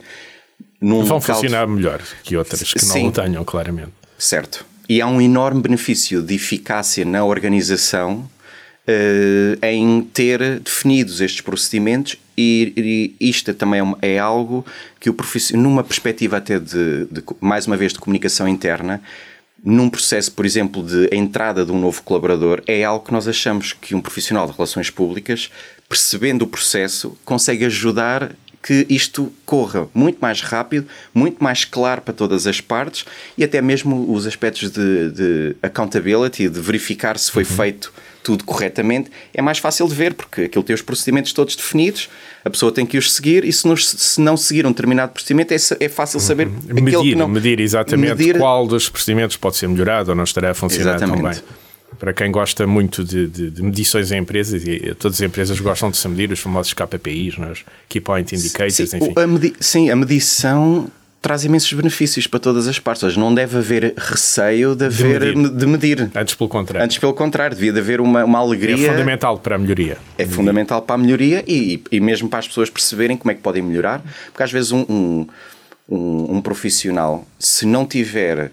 vão 0.82 1.22
funcionar 1.22 1.68
melhor 1.68 2.02
que 2.24 2.36
outras 2.36 2.74
que 2.74 2.80
Sim. 2.80 3.04
não 3.04 3.10
o 3.10 3.12
tenham, 3.12 3.46
claramente. 3.46 3.92
Certo. 4.18 4.66
E 4.88 5.02
há 5.02 5.08
um 5.08 5.22
enorme 5.22 5.62
benefício 5.62 6.22
de 6.22 6.36
eficácia 6.36 7.06
na 7.06 7.24
organização 7.24 8.30
uh, 8.88 9.66
em 9.66 10.02
ter 10.02 10.60
definidos 10.60 11.22
estes 11.22 11.42
procedimentos 11.42 12.18
e, 12.40 13.16
e 13.20 13.30
isto 13.30 13.54
também 13.54 13.82
é, 14.02 14.16
é 14.16 14.20
algo 14.20 14.66
que 15.00 15.10
o 15.10 15.14
profissional, 15.14 15.64
numa 15.64 15.84
perspectiva 15.84 16.38
até 16.38 16.58
de, 16.58 17.06
de, 17.06 17.24
mais 17.42 17.68
uma 17.68 17.76
vez, 17.76 17.92
de 17.92 18.00
comunicação 18.00 18.48
interna, 18.48 19.02
num 19.62 19.90
processo, 19.90 20.32
por 20.32 20.46
exemplo, 20.46 20.82
de 20.82 21.10
entrada 21.14 21.66
de 21.66 21.72
um 21.72 21.80
novo 21.80 22.02
colaborador, 22.02 22.62
é 22.66 22.84
algo 22.84 23.06
que 23.06 23.12
nós 23.12 23.28
achamos 23.28 23.74
que 23.74 23.94
um 23.94 24.02
profissional 24.02 24.48
de 24.48 24.54
relações 24.54 24.90
públicas, 24.90 25.52
percebendo 25.90 26.44
o 26.44 26.48
processo, 26.48 27.18
consegue 27.26 27.66
ajudar 27.66 28.32
que 28.62 28.86
isto 28.90 29.32
corra 29.46 29.88
muito 29.94 30.20
mais 30.20 30.42
rápido, 30.42 30.88
muito 31.14 31.44
mais 31.44 31.64
claro 31.66 32.02
para 32.02 32.14
todas 32.14 32.46
as 32.46 32.60
partes 32.60 33.06
e 33.38 33.44
até 33.44 33.62
mesmo 33.62 34.12
os 34.14 34.28
aspectos 34.28 34.72
de, 34.72 35.12
de 35.12 35.56
accountability, 35.62 36.50
de 36.50 36.60
verificar 36.60 37.18
se 37.18 37.32
foi 37.32 37.44
uhum. 37.44 37.50
feito 37.50 37.94
tudo 38.22 38.44
corretamente, 38.44 39.10
é 39.34 39.42
mais 39.42 39.60
fácil 39.60 39.88
de 39.88 39.96
ver, 39.96 40.14
porque 40.14 40.42
aquilo 40.42 40.64
tem 40.64 40.74
os 40.74 40.82
procedimentos 40.82 41.32
todos 41.32 41.56
definidos, 41.56 42.10
a 42.44 42.50
pessoa 42.50 42.72
tem 42.72 42.86
que 42.86 42.98
os 42.98 43.14
seguir 43.14 43.46
e 43.46 43.52
se, 43.52 43.66
nos, 43.66 43.90
se 43.90 44.20
não 44.20 44.36
seguir 44.36 44.66
um 44.66 44.72
determinado 44.72 45.14
procedimento 45.14 45.54
é, 45.54 45.58
é 45.80 45.90
fácil 45.90 46.20
saber 46.20 46.48
uhum. 46.48 46.82
medir, 46.82 47.00
que 47.00 47.16
não, 47.16 47.28
medir 47.28 47.60
exatamente 47.60 48.18
medir... 48.18 48.38
qual 48.38 48.68
dos 48.68 48.90
procedimentos 48.90 49.38
pode 49.38 49.56
ser 49.56 49.70
melhorado 49.70 50.10
ou 50.10 50.16
não 50.16 50.26
estará 50.26 50.52
a 50.52 50.54
funcionar 50.54 50.98
exatamente. 50.98 51.22
tão 51.22 51.32
bem 51.32 51.60
para 52.00 52.14
quem 52.14 52.32
gosta 52.32 52.66
muito 52.66 53.04
de, 53.04 53.28
de, 53.28 53.52
de, 53.52 53.62
medições 53.62 54.12
em 54.12 54.20
empresas, 54.20 54.64
e 54.66 54.96
todas 54.96 55.18
as 55.18 55.22
empresas 55.22 55.60
gostam 55.60 55.92
de 55.92 55.98
se 55.98 56.08
medir, 56.08 56.32
os 56.32 56.40
famosos 56.40 56.74
KPIs, 56.74 57.38
é? 57.38 57.52
os 57.52 57.66
Key 57.90 58.00
Point 58.00 58.34
Indicators, 58.34 58.76
sim, 58.76 58.98
enfim. 58.98 59.14
A 59.16 59.28
medi 59.28 59.54
sim, 59.60 59.90
a 59.90 59.96
medição 59.96 60.90
traz 61.22 61.44
imensos 61.44 61.72
benefícios 61.74 62.26
para 62.26 62.40
todas 62.40 62.68
as 62.68 62.80
partes. 62.80 63.02
Seja, 63.02 63.20
não 63.20 63.34
deve 63.34 63.58
haver 63.58 63.94
receio 63.98 64.76
de, 64.76 64.86
haver, 64.86 65.20
de, 65.20 65.36
medir. 65.36 65.52
de 65.52 65.66
medir. 65.66 66.12
Antes 66.16 66.36
pelo 66.36 66.50
contrário. 66.50 66.86
Antes 66.86 66.98
pelo 66.98 67.14
contrário, 67.14 67.56
devia 67.56 67.74
de 67.74 67.80
haver 67.80 68.00
uma, 68.00 68.24
uma 68.24 68.40
alegria. 68.40 68.76
É 68.76 68.90
fundamental 68.90 69.38
para 69.38 69.56
a 69.56 69.58
melhoria. 69.58 69.98
É 70.18 70.26
fundamental 70.26 70.82
para 70.82 70.96
a 70.96 70.98
melhoria 70.98 71.44
e, 71.46 71.84
e 71.92 72.00
mesmo 72.00 72.30
para 72.30 72.40
as 72.40 72.48
pessoas 72.48 72.70
perceberem 72.70 73.18
como 73.18 73.32
é 73.32 73.36
que 73.36 73.42
podem 73.42 73.62
melhorar. 73.62 74.02
Porque 74.28 74.44
às 74.44 74.52
vezes 74.52 74.72
um, 74.72 74.86
um, 74.90 75.28
um, 75.90 76.38
um 76.38 76.42
profissional, 76.42 77.28
se 77.38 77.66
não 77.66 77.86
tiver 77.86 78.52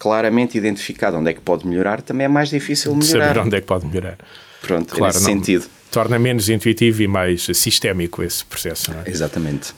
claramente 0.00 0.56
identificado 0.56 1.18
onde 1.18 1.30
é 1.30 1.34
que 1.34 1.42
pode 1.42 1.66
melhorar, 1.66 2.00
também 2.00 2.24
é 2.24 2.28
mais 2.28 2.48
difícil 2.48 2.96
melhorar. 2.96 3.28
Saber 3.28 3.40
onde 3.40 3.56
é 3.56 3.60
que 3.60 3.66
pode 3.66 3.86
melhorar. 3.86 4.16
Pronto, 4.62 4.94
claro, 4.94 5.12
nesse 5.12 5.28
não, 5.28 5.36
sentido. 5.36 5.66
Torna 5.92 6.18
menos 6.18 6.48
intuitivo 6.48 7.02
e 7.02 7.06
mais 7.06 7.46
sistémico 7.54 8.22
esse 8.22 8.42
processo, 8.42 8.92
não 8.92 9.00
é? 9.00 9.10
Exatamente. 9.10 9.74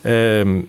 Um, 0.46 0.62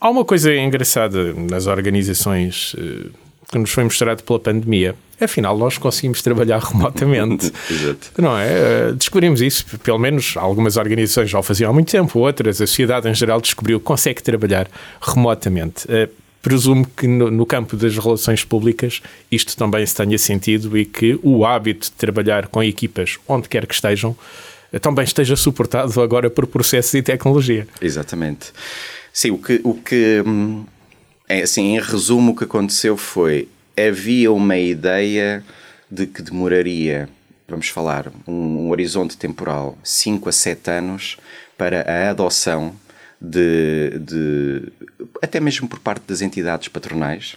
há 0.00 0.10
uma 0.10 0.24
coisa 0.24 0.52
engraçada 0.54 1.32
nas 1.34 1.68
organizações 1.68 2.74
uh, 2.74 3.10
que 3.48 3.58
nos 3.58 3.70
foi 3.70 3.84
mostrado 3.84 4.24
pela 4.24 4.40
pandemia. 4.40 4.96
Afinal, 5.20 5.56
nós 5.56 5.78
conseguimos 5.78 6.20
trabalhar 6.20 6.58
remotamente. 6.66 7.46
Exato. 7.70 8.10
Não 8.18 8.36
é? 8.36 8.90
Uh, 8.90 8.94
descobrimos 8.96 9.40
isso, 9.40 9.66
pelo 9.78 9.98
menos 9.98 10.34
algumas 10.36 10.76
organizações 10.76 11.30
já 11.30 11.38
o 11.38 11.44
faziam 11.44 11.70
há 11.70 11.72
muito 11.72 11.92
tempo, 11.92 12.18
outras, 12.18 12.60
a 12.60 12.66
sociedade 12.66 13.08
em 13.08 13.14
geral 13.14 13.40
descobriu 13.40 13.78
que 13.78 13.86
consegue 13.86 14.20
trabalhar 14.20 14.68
remotamente. 15.00 15.86
Uh, 15.86 16.25
presumo 16.46 16.86
que 16.96 17.08
no, 17.08 17.28
no, 17.28 17.44
campo 17.44 17.76
das 17.76 17.98
relações 17.98 18.44
públicas 18.44 19.02
isto 19.32 19.56
também 19.56 19.84
se 19.84 19.96
tenha 19.96 20.16
sentido 20.16 20.78
e 20.78 20.84
que 20.84 21.18
o 21.20 21.44
hábito 21.44 21.86
de 21.86 21.92
trabalhar 21.96 22.46
com 22.46 22.62
equipas 22.62 23.18
onde 23.26 23.48
quer 23.48 23.66
que 23.66 23.74
estejam 23.74 24.16
eh, 24.72 24.78
também 24.78 25.02
esteja 25.02 25.34
suportado 25.34 26.00
agora 26.00 26.30
por 26.30 26.46
processos 26.46 26.94
e 26.94 27.02
tecnologia. 27.02 27.66
Exatamente. 27.82 28.52
Sim, 29.12 29.32
o 29.32 29.38
que, 29.38 29.60
o 29.64 29.74
que 29.74 30.22
hum, 30.24 30.64
é, 31.28 31.42
assim, 31.42 31.74
em 31.74 31.80
resumo, 31.80 32.30
o 32.30 32.36
que 32.36 32.44
aconteceu 32.44 32.96
foi 32.96 33.48
havia 33.76 34.30
uma 34.30 34.56
ideia 34.56 35.42
de 35.90 36.06
que 36.06 36.22
demoraria, 36.22 37.08
vamos 37.48 37.70
falar, 37.70 38.12
um, 38.24 38.66
um 38.66 38.70
horizonte 38.70 39.16
temporal 39.16 39.76
5 39.82 40.28
a 40.28 40.32
7 40.32 40.70
anos 40.70 41.16
para 41.58 41.82
a 41.82 42.10
adoção 42.10 42.72
de, 43.20 43.98
de, 43.98 44.62
até 45.22 45.40
mesmo 45.40 45.68
por 45.68 45.78
parte 45.78 46.04
das 46.06 46.20
entidades 46.20 46.68
patronais, 46.68 47.36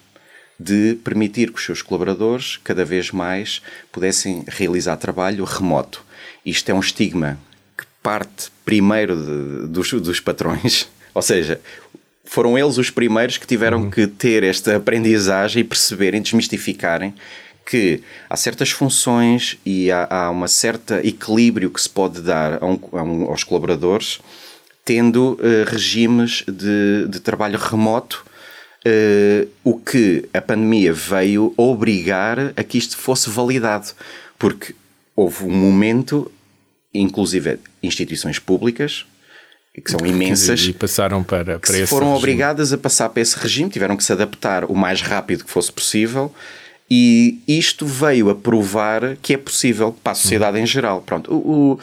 de 0.59 0.98
permitir 1.03 1.51
que 1.51 1.57
os 1.57 1.65
seus 1.65 1.81
colaboradores 1.81 2.57
cada 2.63 2.83
vez 2.83 3.12
mais 3.12 3.62
pudessem 3.91 4.43
realizar 4.48 4.98
trabalho 4.98 5.45
remoto. 5.45 6.03
Isto 6.45 6.69
é 6.69 6.74
um 6.74 6.81
estigma 6.81 7.39
que 7.77 7.86
parte 8.03 8.51
primeiro 8.65 9.15
de, 9.15 9.67
dos, 9.67 9.91
dos 9.93 10.19
patrões, 10.19 10.89
ou 11.13 11.21
seja, 11.21 11.62
foram 12.25 12.57
eles 12.57 12.77
os 12.77 12.89
primeiros 12.89 13.38
que 13.38 13.48
tiveram 13.48 13.83
uhum. 13.83 13.89
que 13.89 14.05
ter 14.05 14.43
esta 14.43 14.75
aprendizagem 14.75 15.62
e 15.62 15.63
perceberem, 15.63 16.21
desmistificarem 16.21 17.13
que 17.65 18.01
há 18.27 18.36
certas 18.36 18.71
funções 18.71 19.57
e 19.63 19.91
há, 19.91 20.07
há 20.09 20.29
uma 20.31 20.48
certa 20.48 21.05
equilíbrio 21.05 21.69
que 21.69 21.79
se 21.79 21.89
pode 21.89 22.21
dar 22.21 22.63
a 22.63 22.65
um, 22.65 22.79
a 22.93 23.03
um, 23.03 23.24
aos 23.25 23.43
colaboradores 23.43 24.19
tendo 24.89 25.34
uh, 25.34 25.69
regimes 25.69 26.43
de, 26.48 27.08
de 27.08 27.19
trabalho 27.19 27.60
remoto, 27.60 28.25
uh, 28.84 29.48
o 29.63 29.79
que 29.79 30.27
a 30.34 30.41
pandemia 30.41 30.91
veio 30.91 31.53
obrigar 31.55 32.53
a 32.58 32.63
que 32.63 32.79
isto 32.79 32.98
fosse 32.98 33.29
validado, 33.29 33.91
porque 34.39 34.74
houve 35.15 35.43
um 35.43 35.51
momento, 35.51 36.31
inclusive 36.91 37.60
instituições 37.84 38.39
públicas, 38.39 39.05
que 39.75 39.91
são 39.91 40.03
imensas, 40.08 40.62
e 40.62 40.74
passaram 40.74 41.24
para, 41.24 41.60
para 41.60 41.72
que 41.72 41.86
foram 41.86 42.08
regime. 42.08 42.17
obrigadas 42.17 42.74
a 42.74 42.77
passar 42.79 43.10
para 43.10 43.22
esse 43.22 43.38
regime, 43.38 43.69
tiveram 43.69 43.96
que 43.96 44.03
se 44.03 44.12
adaptar 44.12 44.65
o 44.65 44.74
mais 44.74 45.01
rápido 45.01 45.46
que 45.46 45.51
fosse 45.51 45.72
possível 45.72 46.34
e 46.91 47.39
isto 47.48 47.86
veio 47.86 48.29
a 48.31 48.36
provar 48.36 49.15
que 49.22 49.34
é 49.34 49.38
possível 49.38 49.96
para 50.03 50.13
a 50.13 50.15
sociedade 50.15 50.60
em 50.60 50.65
geral. 50.65 51.01
Pronto, 51.05 51.31
o, 51.31 51.74
o, 51.74 51.79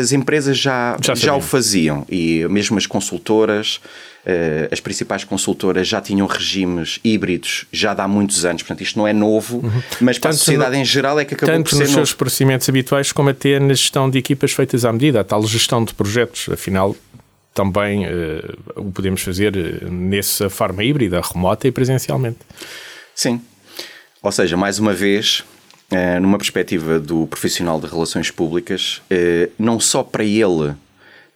as 0.00 0.12
empresas 0.12 0.56
já, 0.56 0.96
já, 1.02 1.14
já, 1.14 1.34
o 1.34 1.40
faziam 1.40 2.06
e 2.08 2.46
mesmo 2.48 2.78
as 2.78 2.86
consultoras, 2.86 3.76
uh, 4.24 4.72
as 4.72 4.80
principais 4.80 5.22
consultoras 5.22 5.86
já 5.86 6.00
tinham 6.00 6.26
regimes 6.26 6.98
híbridos 7.04 7.66
já 7.70 7.92
há 7.92 8.08
muitos 8.08 8.46
anos. 8.46 8.62
Portanto, 8.62 8.82
isto 8.82 8.98
não 8.98 9.06
é 9.06 9.12
novo, 9.12 9.58
uhum. 9.58 9.82
mas 10.00 10.18
para 10.18 10.30
tanto 10.30 10.40
a 10.40 10.44
sociedade 10.44 10.76
no, 10.76 10.82
em 10.82 10.84
geral 10.84 11.20
é 11.20 11.26
que 11.26 11.34
acabou 11.34 11.62
por 11.62 11.70
ser 11.70 11.80
nos 11.80 11.88
novo. 11.90 11.94
seus 12.06 12.14
procedimentos 12.14 12.66
habituais 12.70 13.12
como 13.12 13.28
até 13.28 13.60
na 13.60 13.74
gestão 13.74 14.08
de 14.08 14.16
equipas 14.16 14.52
feitas 14.52 14.84
à 14.86 14.92
medida, 14.92 15.20
a 15.20 15.24
tal 15.24 15.46
gestão 15.46 15.84
de 15.84 15.92
projetos. 15.92 16.48
Afinal, 16.50 16.96
também 17.52 18.06
uh, 18.06 18.58
o 18.76 18.92
podemos 18.92 19.20
fazer 19.20 19.56
eh, 19.56 19.90
nessa 19.90 20.48
forma 20.48 20.84
híbrida, 20.84 21.20
remota 21.20 21.66
e 21.66 21.72
presencialmente. 21.72 22.38
Sim, 23.14 23.40
ou 24.22 24.32
seja, 24.32 24.56
mais 24.56 24.78
uma 24.78 24.92
vez, 24.92 25.44
eh, 25.90 26.18
numa 26.18 26.38
perspectiva 26.38 26.98
do 26.98 27.26
profissional 27.26 27.80
de 27.80 27.86
relações 27.86 28.30
públicas, 28.30 29.00
eh, 29.10 29.48
não 29.58 29.78
só 29.78 30.02
para 30.02 30.24
ele 30.24 30.74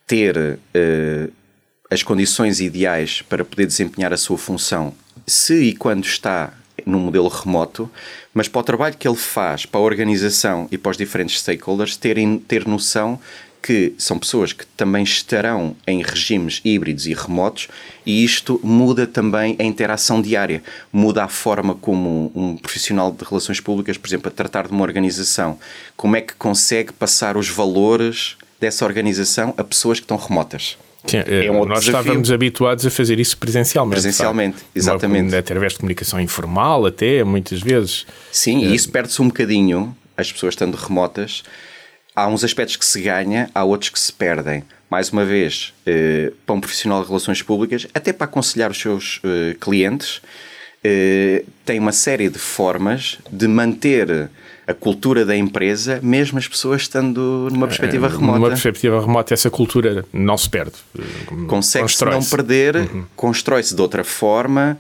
ter 0.07 0.59
eh, 0.75 1.29
as 1.91 2.03
condições 2.03 2.61
ideais 2.61 3.23
para 3.23 3.45
poder 3.45 3.67
desempenhar 3.67 4.13
a 4.13 4.17
sua 4.17 4.37
função, 4.37 4.95
se 5.27 5.55
e 5.55 5.75
quando 5.75 6.05
está 6.05 6.53
no 6.85 6.99
modelo 6.99 7.29
remoto, 7.29 7.91
mas 8.35 8.49
para 8.49 8.61
o 8.61 8.65
trabalho 8.65 8.97
que 8.97 9.07
ele 9.07 9.17
faz, 9.17 9.67
para 9.67 9.81
a 9.81 9.85
organização 9.85 10.67
e 10.71 10.79
para 10.79 10.91
os 10.91 10.97
diferentes 10.97 11.39
stakeholders 11.41 11.97
terem 11.97 12.39
ter 12.39 12.67
noção 12.67 13.21
que 13.63 13.95
são 13.97 14.19
pessoas 14.19 14.53
que 14.53 14.67
também 14.67 15.05
estarão 15.05 15.77
em 15.87 16.03
regimes 16.03 16.61
híbridos 16.65 17.07
e 17.07 17.15
remotos 17.15 17.69
e 18.05 18.25
isto 18.25 18.61
muda 18.63 19.07
também 19.07 19.57
a 19.59 19.63
interação 19.63 20.21
diária, 20.21 20.63
muda 20.93 21.23
a 21.25 21.29
forma 21.29 21.75
como 21.77 22.33
um 22.35 22.57
profissional 22.57 23.13
de 23.13 23.25
relações 23.25 23.61
públicas, 23.61 23.97
por 23.97 24.09
exemplo, 24.09 24.29
a 24.29 24.31
tratar 24.31 24.67
de 24.67 24.73
uma 24.73 24.83
organização, 24.83 25.59
como 25.97 26.17
é 26.17 26.21
que 26.21 26.35
consegue 26.35 26.93
passar 26.93 27.37
os 27.37 27.49
valores 27.49 28.37
dessa 28.61 28.85
organização 28.85 29.55
a 29.57 29.63
pessoas 29.63 30.01
que 30.01 30.05
estão 30.05 30.17
remotas. 30.17 30.77
Sim, 31.07 31.19
é, 31.19 31.47
é 31.47 31.51
um 31.51 31.65
nós 31.65 31.81
desafio. 31.81 32.01
estávamos 32.01 32.31
habituados 32.31 32.87
a 32.87 32.91
fazer 32.91 33.19
isso 33.19 33.37
presencialmente. 33.37 33.95
Presencialmente, 33.95 34.59
sabe? 34.59 34.71
exatamente. 34.75 35.29
Uma, 35.33 35.39
através 35.39 35.73
de 35.73 35.79
comunicação 35.81 36.21
informal, 36.21 36.87
até, 36.87 37.25
muitas 37.25 37.61
vezes. 37.61 38.07
Sim, 38.31 38.65
é. 38.65 38.69
e 38.69 38.75
isso 38.75 38.91
perde-se 38.91 39.21
um 39.21 39.27
bocadinho, 39.27 39.97
as 40.17 40.31
pessoas 40.31 40.55
estando 40.55 40.77
remotas, 40.77 41.43
há 42.15 42.27
uns 42.27 42.45
aspectos 42.45 42.77
que 42.77 42.85
se 42.85 43.01
ganha, 43.01 43.51
há 43.55 43.65
outros 43.65 43.91
que 43.91 43.99
se 43.99 44.13
perdem. 44.13 44.65
Mais 44.91 45.11
uma 45.11 45.25
vez, 45.25 45.73
eh, 45.87 46.33
para 46.45 46.55
um 46.55 46.61
profissional 46.61 47.01
de 47.03 47.09
relações 47.09 47.41
públicas, 47.43 47.87
até 47.95 48.13
para 48.13 48.27
aconselhar 48.27 48.71
os 48.71 48.79
seus 48.79 49.21
eh, 49.25 49.57
clientes, 49.59 50.21
eh, 50.85 51.45
tem 51.65 51.79
uma 51.79 51.93
série 51.93 52.29
de 52.29 52.39
formas 52.39 53.19
de 53.31 53.49
manter 53.49 54.29
a 54.67 54.75
cultura 54.75 55.25
da 55.25 55.37
empresa, 55.37 55.99
mesmo 56.03 56.39
as 56.39 56.47
pessoas 56.47 56.83
estando 56.83 57.49
numa 57.51 57.67
perspectiva 57.67 58.09
remota. 58.09 58.39
Numa 58.39 58.49
perspectiva 58.49 59.01
remota, 59.01 59.35
essa 59.35 59.51
cultura 59.51 60.05
não 60.13 60.37
se 60.37 60.49
perde. 60.49 60.75
Consegue-se 61.49 62.05
não 62.05 62.23
perder, 62.23 62.77
uhum. 62.77 63.05
constrói-se 63.17 63.75
de 63.75 63.81
outra 63.81 64.05
forma. 64.05 64.79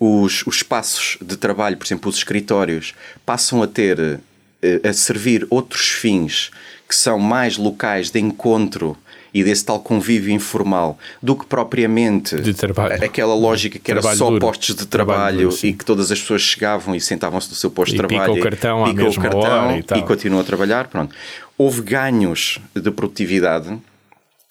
Os, 0.00 0.44
os 0.46 0.56
espaços 0.56 1.16
de 1.22 1.36
trabalho, 1.36 1.76
por 1.76 1.86
exemplo, 1.86 2.10
os 2.10 2.16
escritórios, 2.16 2.92
passam 3.24 3.62
a 3.62 3.66
ter 3.66 4.20
a 4.82 4.92
servir 4.92 5.46
outros 5.50 5.88
fins 5.88 6.50
que 6.88 6.94
são 6.94 7.18
mais 7.18 7.56
locais 7.56 8.10
de 8.10 8.20
encontro 8.20 8.96
e 9.32 9.42
desse 9.42 9.64
tal 9.64 9.80
convívio 9.80 10.32
informal 10.32 10.96
do 11.20 11.34
que 11.34 11.44
propriamente 11.44 12.36
aquela 13.04 13.34
lógica 13.34 13.78
que 13.78 13.84
trabalho 13.84 14.06
era 14.06 14.16
só 14.16 14.28
duro. 14.28 14.40
postos 14.40 14.76
de 14.76 14.86
trabalho, 14.86 15.18
trabalho 15.18 15.48
duro, 15.48 15.66
e 15.66 15.72
que 15.72 15.84
todas 15.84 16.12
as 16.12 16.20
pessoas 16.20 16.42
chegavam 16.42 16.94
e 16.94 17.00
sentavam-se 17.00 17.48
no 17.48 17.56
seu 17.56 17.70
posto 17.70 17.92
de 17.92 17.98
trabalho 17.98 18.34
pica 18.34 18.46
o 18.46 18.50
cartão, 18.50 18.86
e, 18.86 18.94
pica 18.94 19.08
o 19.08 19.14
cartão 19.20 19.76
e, 19.76 19.98
e 19.98 20.02
continuam 20.02 20.40
a 20.40 20.44
trabalhar. 20.44 20.86
Pronto. 20.86 21.14
Houve 21.58 21.82
ganhos 21.82 22.60
de 22.74 22.90
produtividade 22.92 23.76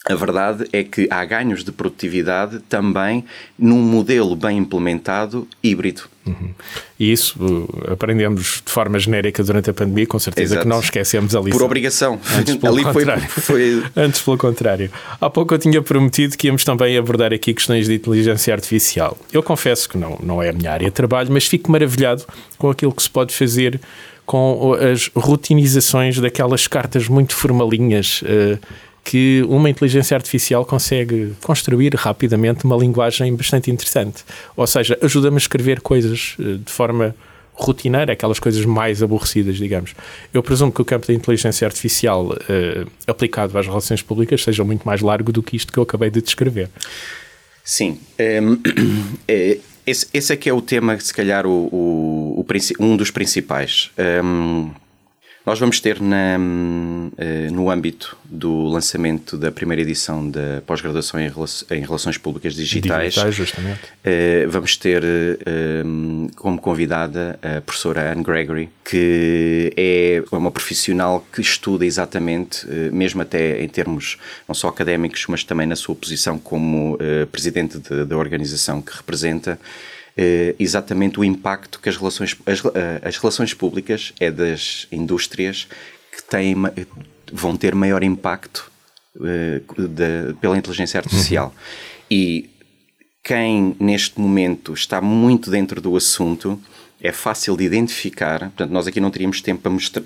a 0.05 0.15
verdade 0.15 0.67
é 0.73 0.83
que 0.83 1.07
há 1.09 1.23
ganhos 1.23 1.63
de 1.63 1.71
produtividade 1.71 2.59
também 2.67 3.23
num 3.57 3.81
modelo 3.81 4.35
bem 4.35 4.57
implementado 4.57 5.47
híbrido. 5.63 6.03
Uhum. 6.25 6.53
E 6.99 7.11
isso 7.11 7.37
uh, 7.39 7.93
aprendemos 7.93 8.61
de 8.65 8.71
forma 8.71 8.99
genérica 8.99 9.41
durante 9.43 9.69
a 9.69 9.73
pandemia, 9.73 10.05
com 10.05 10.19
certeza 10.19 10.55
Exato. 10.55 10.63
que 10.63 10.67
não 10.67 10.79
esquecemos 10.81 11.33
a 11.33 11.39
lição. 11.39 11.57
Por 11.57 11.65
obrigação. 11.65 12.19
Antes 12.37 12.55
pelo 12.59 12.75
Ali 12.75 12.83
contrário. 12.83 13.29
Foi, 13.29 13.81
foi... 13.81 13.83
Antes 14.03 14.21
pelo 14.21 14.37
contrário. 14.37 14.91
Há 15.21 15.29
pouco 15.29 15.53
eu 15.53 15.59
tinha 15.59 15.81
prometido 15.81 16.37
que 16.37 16.47
íamos 16.47 16.65
também 16.65 16.97
abordar 16.97 17.33
aqui 17.33 17.53
questões 17.53 17.87
de 17.87 17.95
inteligência 17.95 18.53
artificial. 18.53 19.17
Eu 19.31 19.41
confesso 19.41 19.87
que 19.87 19.97
não, 19.97 20.19
não 20.21 20.43
é 20.43 20.49
a 20.49 20.53
minha 20.53 20.71
área 20.71 20.87
de 20.87 20.93
trabalho, 20.93 21.29
mas 21.31 21.47
fico 21.47 21.71
maravilhado 21.71 22.25
com 22.57 22.69
aquilo 22.69 22.91
que 22.91 23.03
se 23.03 23.09
pode 23.09 23.33
fazer 23.33 23.79
com 24.25 24.73
as 24.73 25.09
rotinizações 25.15 26.17
daquelas 26.19 26.67
cartas 26.67 27.07
muito 27.07 27.35
formalinhas. 27.35 28.21
Uh, 28.21 28.59
que 29.03 29.43
uma 29.49 29.69
inteligência 29.69 30.15
artificial 30.15 30.65
consegue 30.65 31.33
construir 31.43 31.93
rapidamente 31.95 32.65
uma 32.65 32.77
linguagem 32.77 33.35
bastante 33.35 33.69
interessante. 33.69 34.23
Ou 34.55 34.65
seja, 34.65 34.97
ajuda-me 35.01 35.35
a 35.35 35.37
escrever 35.37 35.81
coisas 35.81 36.35
eh, 36.39 36.57
de 36.63 36.71
forma 36.71 37.13
rotineira, 37.53 38.13
aquelas 38.13 38.39
coisas 38.39 38.65
mais 38.65 39.03
aborrecidas, 39.03 39.57
digamos. 39.57 39.93
Eu 40.33 40.41
presumo 40.41 40.71
que 40.71 40.81
o 40.81 40.85
campo 40.85 41.05
da 41.05 41.13
inteligência 41.13 41.67
artificial 41.67 42.29
uh, 42.29 42.91
aplicado 43.05 43.55
às 43.57 43.67
relações 43.67 44.01
públicas 44.01 44.43
seja 44.43 44.63
muito 44.63 44.83
mais 44.83 45.01
largo 45.01 45.31
do 45.31 45.43
que 45.43 45.55
isto 45.55 45.71
que 45.71 45.77
eu 45.77 45.83
acabei 45.83 46.09
de 46.09 46.19
descrever. 46.19 46.69
Sim. 47.63 47.99
Um, 48.19 48.57
é, 49.27 49.59
esse, 49.85 50.07
esse 50.13 50.33
é 50.33 50.35
que 50.35 50.49
é 50.49 50.53
o 50.53 50.61
tema, 50.61 50.99
se 50.99 51.13
calhar, 51.13 51.45
o, 51.45 51.69
o, 51.71 52.39
o 52.39 52.83
um 52.83 52.97
dos 52.97 53.11
principais. 53.11 53.91
Um, 54.23 54.71
nós 55.45 55.59
vamos 55.59 55.81
ter 55.81 56.01
na, 56.01 56.37
eh, 57.17 57.49
no 57.51 57.69
âmbito 57.69 58.17
do 58.23 58.65
lançamento 58.67 59.37
da 59.37 59.51
primeira 59.51 59.81
edição 59.81 60.29
da 60.29 60.61
pós-graduação 60.65 61.19
em 61.19 61.81
Relações 61.81 62.17
Públicas 62.17 62.55
Digitais, 62.55 63.13
Digitais 63.13 63.35
justamente. 63.35 63.81
Eh, 64.05 64.45
vamos 64.47 64.77
ter 64.77 65.03
eh, 65.03 65.83
como 66.37 66.59
convidada 66.59 67.37
a 67.41 67.59
professora 67.59 68.13
Anne 68.13 68.23
Gregory, 68.23 68.69
que 68.85 69.73
é 69.75 70.23
uma 70.31 70.49
profissional 70.49 71.25
que 71.33 71.41
estuda 71.41 71.85
exatamente, 71.85 72.65
mesmo 72.93 73.21
até 73.21 73.61
em 73.61 73.67
termos 73.67 74.17
não 74.47 74.55
só 74.55 74.69
académicos, 74.69 75.25
mas 75.27 75.43
também 75.43 75.67
na 75.67 75.75
sua 75.75 75.95
posição 75.95 76.39
como 76.39 76.97
presidente 77.31 77.79
da 77.79 78.17
organização 78.17 78.81
que 78.81 78.95
representa, 78.95 79.59
eh, 80.15 80.55
exatamente 80.59 81.19
o 81.19 81.23
impacto 81.23 81.79
que 81.79 81.89
as 81.89 81.97
relações, 81.97 82.35
as, 82.45 82.63
eh, 82.63 83.01
as 83.03 83.17
relações 83.17 83.53
públicas 83.53 84.13
é 84.19 84.29
das 84.29 84.87
indústrias 84.91 85.67
que 86.11 86.23
têm, 86.23 86.55
vão 87.31 87.57
ter 87.57 87.73
maior 87.73 88.03
impacto 88.03 88.71
eh, 89.25 89.61
pela 90.39 90.55
inteligência 90.55 90.99
artificial. 90.99 91.47
Uhum. 91.47 91.53
E 92.11 92.49
quem 93.23 93.75
neste 93.79 94.19
momento 94.19 94.73
está 94.73 95.01
muito 95.01 95.49
dentro 95.49 95.81
do 95.81 95.95
assunto 95.97 96.61
é 97.01 97.11
fácil 97.11 97.57
de 97.57 97.63
identificar. 97.63 98.39
Portanto, 98.39 98.69
nós 98.69 98.85
aqui 98.85 98.99
não 99.01 99.09
teríamos 99.09 99.41
tempo 99.41 99.63
para 99.63 99.71
mostrar, 99.71 100.03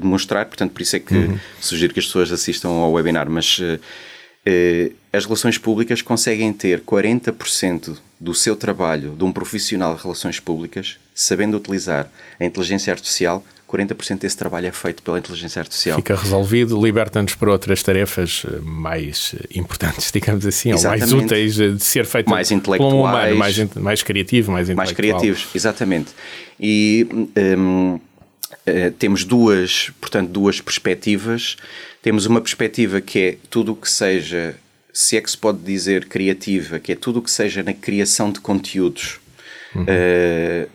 demonstrar, 0.00 0.46
portanto, 0.46 0.72
por 0.72 0.80
isso 0.80 0.96
é 0.96 1.00
que 1.00 1.14
uhum. 1.14 1.38
sugiro 1.60 1.92
que 1.92 2.00
as 2.00 2.06
pessoas 2.06 2.32
assistam 2.32 2.68
ao 2.68 2.92
webinar, 2.92 3.28
mas 3.28 3.60
as 5.12 5.24
relações 5.24 5.58
públicas 5.58 6.02
conseguem 6.02 6.52
ter 6.52 6.80
40% 6.80 7.96
do 8.18 8.34
seu 8.34 8.54
trabalho 8.54 9.14
de 9.16 9.24
um 9.24 9.32
profissional 9.32 9.94
de 9.94 10.02
relações 10.02 10.38
públicas, 10.38 10.98
sabendo 11.14 11.56
utilizar 11.56 12.08
a 12.38 12.44
inteligência 12.44 12.92
artificial, 12.92 13.44
40% 13.68 14.20
desse 14.20 14.36
trabalho 14.36 14.68
é 14.68 14.72
feito 14.72 15.02
pela 15.02 15.18
inteligência 15.18 15.60
artificial. 15.60 15.96
Fica 15.96 16.14
resolvido, 16.14 16.80
liberta-nos 16.80 17.34
para 17.34 17.50
outras 17.50 17.82
tarefas 17.82 18.44
eh, 18.46 18.60
mais 18.62 19.34
eh, 19.36 19.58
importantes, 19.58 20.10
digamos 20.12 20.46
assim, 20.46 20.70
exatamente. 20.72 21.12
ou 21.12 21.16
mais 21.18 21.24
úteis 21.24 21.54
de 21.56 21.78
ser 21.80 22.06
feito 22.06 22.30
mais 22.30 22.50
intelectuais, 22.50 22.94
um 22.94 23.00
humano, 23.00 23.36
mais, 23.36 23.74
mais 23.74 24.02
criativo, 24.02 24.52
mais 24.52 24.68
Mais 24.70 24.92
criativos, 24.92 25.48
exatamente. 25.54 26.10
E 26.60 27.06
um, 27.58 27.98
temos 28.98 29.24
duas, 29.24 29.90
portanto, 30.00 30.30
duas 30.30 30.60
perspectivas. 30.60 31.56
Temos 32.06 32.24
uma 32.24 32.40
perspectiva 32.40 33.00
que 33.00 33.18
é 33.18 33.36
tudo 33.50 33.72
o 33.72 33.74
que 33.74 33.90
seja 33.90 34.54
se 34.92 35.16
é 35.16 35.20
que 35.20 35.28
se 35.28 35.36
pode 35.36 35.58
dizer 35.58 36.04
criativa, 36.04 36.78
que 36.78 36.92
é 36.92 36.94
tudo 36.94 37.18
o 37.18 37.22
que 37.22 37.28
seja 37.28 37.64
na 37.64 37.74
criação 37.74 38.30
de 38.30 38.38
conteúdos. 38.38 39.18
Uhum. 39.74 39.82
Uh, 39.82 40.70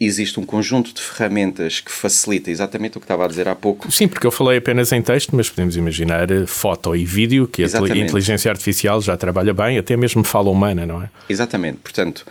existe 0.00 0.40
um 0.40 0.46
conjunto 0.46 0.94
de 0.94 1.02
ferramentas 1.02 1.80
que 1.80 1.92
facilita 1.92 2.50
exatamente 2.50 2.96
o 2.96 3.00
que 3.00 3.04
estava 3.04 3.26
a 3.26 3.28
dizer 3.28 3.46
há 3.46 3.54
pouco. 3.54 3.92
Sim, 3.92 4.08
porque 4.08 4.26
eu 4.26 4.30
falei 4.30 4.56
apenas 4.56 4.90
em 4.90 5.02
texto, 5.02 5.36
mas 5.36 5.50
podemos 5.50 5.76
imaginar 5.76 6.30
eh, 6.30 6.46
foto 6.46 6.96
e 6.96 7.04
vídeo, 7.04 7.46
que 7.46 7.60
exatamente. 7.60 8.00
a 8.00 8.04
inteligência 8.04 8.50
artificial 8.50 9.02
já 9.02 9.18
trabalha 9.18 9.52
bem, 9.52 9.76
até 9.76 9.98
mesmo 9.98 10.24
fala 10.24 10.48
humana, 10.48 10.86
não 10.86 11.02
é? 11.02 11.10
Exatamente. 11.28 11.76
Portanto, 11.82 12.24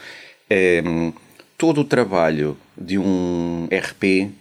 um, 0.84 1.14
todo 1.56 1.82
o 1.82 1.86
trabalho 1.86 2.58
de 2.76 2.98
um 2.98 3.70
RP 3.72 4.32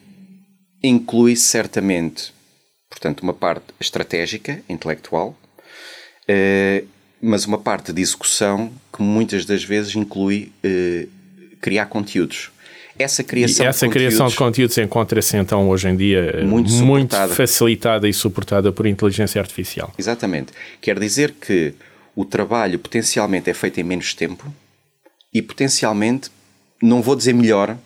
inclui 0.83 1.37
certamente, 1.37 2.33
portanto, 2.95 3.21
uma 3.21 3.35
parte 3.35 3.67
estratégica, 3.81 4.63
intelectual, 4.69 5.37
uh, 6.29 6.87
mas 7.21 7.45
uma 7.45 7.59
parte 7.59 7.93
de 7.93 8.01
execução 8.01 8.73
que 8.93 9.03
muitas 9.03 9.45
das 9.45 9.65
vezes 9.65 9.97
inclui 9.97 10.53
uh, 10.65 11.09
criar 11.61 11.87
conteúdos. 11.87 12.51
Essa 12.97 13.25
criação, 13.25 13.67
e 13.67 13.69
essa 13.69 13.87
de, 13.87 13.93
criação 13.93 14.19
conteúdos, 14.19 14.33
de 14.33 14.39
conteúdos 14.39 14.79
encontra-se 14.79 15.37
então 15.37 15.69
hoje 15.69 15.89
em 15.89 15.97
dia 15.97 16.31
eh, 16.33 16.45
muito, 16.45 16.71
muito 16.75 17.17
facilitada 17.31 18.09
e 18.09 18.13
suportada 18.13 18.71
por 18.71 18.87
inteligência 18.87 19.41
artificial. 19.41 19.93
Exatamente. 19.99 20.53
Quer 20.81 21.01
dizer 21.01 21.33
que 21.33 21.75
o 22.15 22.25
trabalho 22.25 22.79
potencialmente 22.79 23.51
é 23.51 23.55
feito 23.55 23.81
em 23.81 23.83
menos 23.83 24.15
tempo 24.15 24.47
e 25.33 25.43
potencialmente, 25.43 26.31
não 26.81 27.03
vou 27.03 27.17
dizer 27.17 27.35
melhor, 27.35 27.77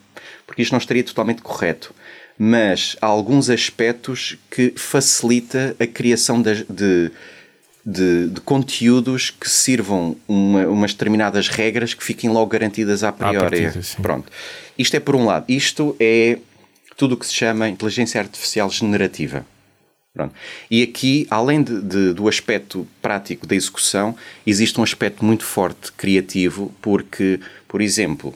porque 0.47 0.61
isto 0.61 0.73
não 0.73 0.79
estaria 0.79 1.03
totalmente 1.03 1.40
correto, 1.40 1.94
mas 2.38 2.96
há 3.01 3.07
alguns 3.07 3.51
aspectos 3.51 4.38
que 4.51 4.72
facilita 4.77 5.74
a 5.81 5.87
criação 5.87 6.40
de, 6.40 6.64
de 6.64 7.11
de, 7.85 8.29
de, 8.29 8.40
conteúdos 8.42 9.31
que 9.31 9.48
sirvam 9.48 10.14
uma, 10.29 10.66
umas 10.66 10.92
determinadas 10.92 11.48
regras 11.48 11.94
que 11.94 12.05
fiquem 12.05 12.29
logo 12.29 12.46
garantidas 12.46 13.03
à 13.03 13.11
priori. 13.11 13.62
Partida, 13.62 14.03
Pronto. 14.03 14.31
Isto 14.77 14.96
é 14.96 15.01
por 15.01 15.16
um 15.16 15.24
lado. 15.24 15.46
Isto 15.48 15.96
é 15.98 16.38
tudo 16.98 17.14
o 17.14 17.16
que 17.16 17.27
se 17.27 17.33
chama 17.33 17.66
inteligência 17.66 18.20
artificial 18.20 18.68
generativa. 18.68 19.46
Pronto. 20.12 20.35
E 20.70 20.83
aqui, 20.83 21.27
além 21.31 21.62
de, 21.62 21.81
de, 21.81 22.12
do 22.12 22.29
aspecto 22.29 22.87
prático 23.01 23.46
da 23.46 23.55
execução, 23.55 24.14
existe 24.46 24.79
um 24.79 24.83
aspecto 24.83 25.24
muito 25.24 25.44
forte 25.44 25.92
criativo, 25.92 26.74
porque, 26.83 27.40
por 27.66 27.81
exemplo, 27.81 28.35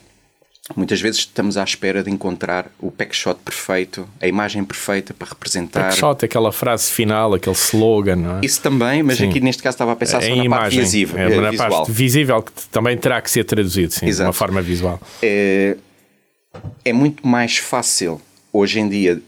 Muitas 0.77 1.01
vezes 1.01 1.21
estamos 1.21 1.57
à 1.57 1.65
espera 1.65 2.03
de 2.03 2.11
encontrar 2.11 2.71
o 2.79 2.91
packshot 2.91 3.39
perfeito, 3.45 4.09
a 4.21 4.27
imagem 4.27 4.65
perfeita 4.65 5.13
para 5.15 5.29
representar. 5.29 5.89
Packshot, 5.89 6.25
aquela 6.25 6.53
frase 6.53 6.91
final, 6.91 7.35
aquele 7.35 7.57
slogan, 7.57 8.17
não 8.17 8.39
é? 8.39 8.41
Isso 8.43 8.61
também, 8.61 9.03
mas 9.03 9.19
sim. 9.19 9.29
aqui 9.29 9.41
neste 9.41 9.63
caso 9.63 9.75
estava 9.75 9.93
a 9.93 9.97
pensar 9.97 10.23
é 10.23 10.29
só 10.29 10.37
na 10.37 10.45
imagem, 10.45 10.49
parte 10.49 10.81
visível. 10.81 11.19
É, 11.19 11.41
na 11.41 11.51
visual. 11.51 11.71
parte 11.71 11.93
visível 11.93 12.43
que 12.43 12.53
também 12.71 12.97
terá 12.97 13.21
que 13.21 13.31
ser 13.31 13.45
traduzido, 13.45 13.93
sim, 13.93 14.07
Exato. 14.07 14.25
de 14.25 14.27
uma 14.29 14.33
forma 14.33 14.63
visual. 14.63 15.01
É, 15.23 15.77
é 16.85 16.93
muito 16.93 17.27
mais 17.27 17.59
fácil 17.59 18.21
hoje 18.53 18.81
em 18.81 18.89
dia 18.89 19.21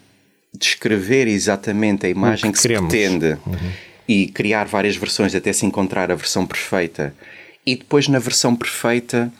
descrever 0.56 1.26
exatamente 1.26 2.06
a 2.06 2.08
imagem 2.08 2.50
que, 2.50 2.56
que, 2.56 2.62
se 2.62 2.68
pretende 2.68 3.36
uhum. 3.46 3.70
e 4.06 4.28
criar 4.28 4.66
várias 4.66 4.96
versões 4.96 5.34
até 5.34 5.52
se 5.52 5.66
encontrar 5.66 6.10
a 6.10 6.14
versão 6.14 6.46
perfeita. 6.46 7.14
E 7.66 7.76
depois 7.76 8.08
na 8.08 8.18
versão 8.18 8.54
perfeita 8.54 9.32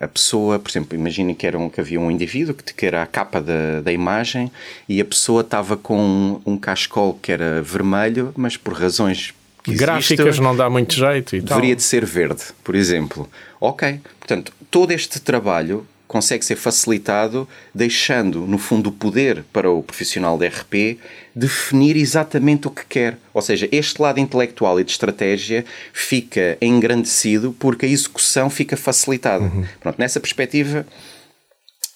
a 0.00 0.08
pessoa, 0.08 0.58
por 0.58 0.70
exemplo, 0.70 0.96
imaginem 0.96 1.34
que, 1.34 1.46
era 1.46 1.58
um, 1.58 1.68
que 1.68 1.80
havia 1.80 2.00
um 2.00 2.10
indivíduo 2.10 2.54
que, 2.54 2.72
que 2.72 2.86
era 2.86 3.02
a 3.02 3.06
capa 3.06 3.40
da, 3.40 3.80
da 3.82 3.92
imagem 3.92 4.50
e 4.88 5.00
a 5.00 5.04
pessoa 5.04 5.42
estava 5.42 5.76
com 5.76 5.98
um, 5.98 6.40
um 6.52 6.56
cascol 6.56 7.18
que 7.20 7.30
era 7.30 7.60
vermelho, 7.60 8.32
mas 8.36 8.56
por 8.56 8.72
razões 8.72 9.34
gráficas 9.66 10.26
existe, 10.26 10.42
não 10.42 10.56
dá 10.56 10.70
muito 10.70 10.94
jeito 10.94 11.36
e 11.36 11.40
deveria 11.40 11.70
tal. 11.70 11.76
de 11.76 11.82
ser 11.82 12.04
verde, 12.04 12.44
por 12.64 12.74
exemplo. 12.74 13.28
Ok, 13.60 14.00
portanto, 14.18 14.52
todo 14.70 14.90
este 14.90 15.20
trabalho 15.20 15.86
consegue 16.10 16.44
ser 16.44 16.56
facilitado 16.56 17.48
deixando, 17.72 18.44
no 18.44 18.58
fundo, 18.58 18.88
o 18.88 18.92
poder 18.92 19.44
para 19.52 19.70
o 19.70 19.80
profissional 19.80 20.36
de 20.36 20.44
RP 20.48 20.98
definir 21.36 21.96
exatamente 21.96 22.66
o 22.66 22.70
que 22.72 22.84
quer. 22.84 23.16
Ou 23.32 23.40
seja, 23.40 23.68
este 23.70 24.02
lado 24.02 24.18
intelectual 24.18 24.80
e 24.80 24.82
de 24.82 24.90
estratégia 24.90 25.64
fica 25.92 26.58
engrandecido 26.60 27.54
porque 27.56 27.86
a 27.86 27.88
execução 27.88 28.50
fica 28.50 28.76
facilitada. 28.76 29.44
Uhum. 29.44 29.64
Pronto, 29.78 30.00
nessa 30.00 30.18
perspectiva, 30.18 30.84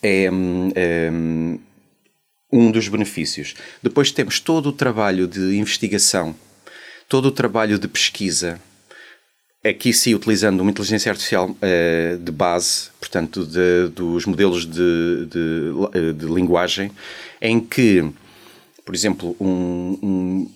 é, 0.00 0.30
é, 0.76 1.10
um 2.52 2.70
dos 2.70 2.86
benefícios. 2.86 3.56
Depois 3.82 4.12
temos 4.12 4.38
todo 4.38 4.68
o 4.68 4.72
trabalho 4.72 5.26
de 5.26 5.56
investigação, 5.56 6.36
todo 7.08 7.26
o 7.26 7.32
trabalho 7.32 7.80
de 7.80 7.88
pesquisa, 7.88 8.60
aqui 9.64 9.92
sim 9.94 10.14
utilizando 10.14 10.60
uma 10.60 10.70
inteligência 10.70 11.10
artificial 11.10 11.50
uh, 11.50 12.18
de 12.18 12.30
base, 12.30 12.90
portanto, 13.00 13.46
de, 13.46 13.88
dos 13.94 14.26
modelos 14.26 14.66
de, 14.66 15.26
de, 15.26 16.12
de, 16.12 16.26
linguagem, 16.26 16.90
em 17.40 17.58
que, 17.58 18.04
por 18.84 18.94
exemplo, 18.94 19.34
um, 19.40 19.98
um, 20.02 20.50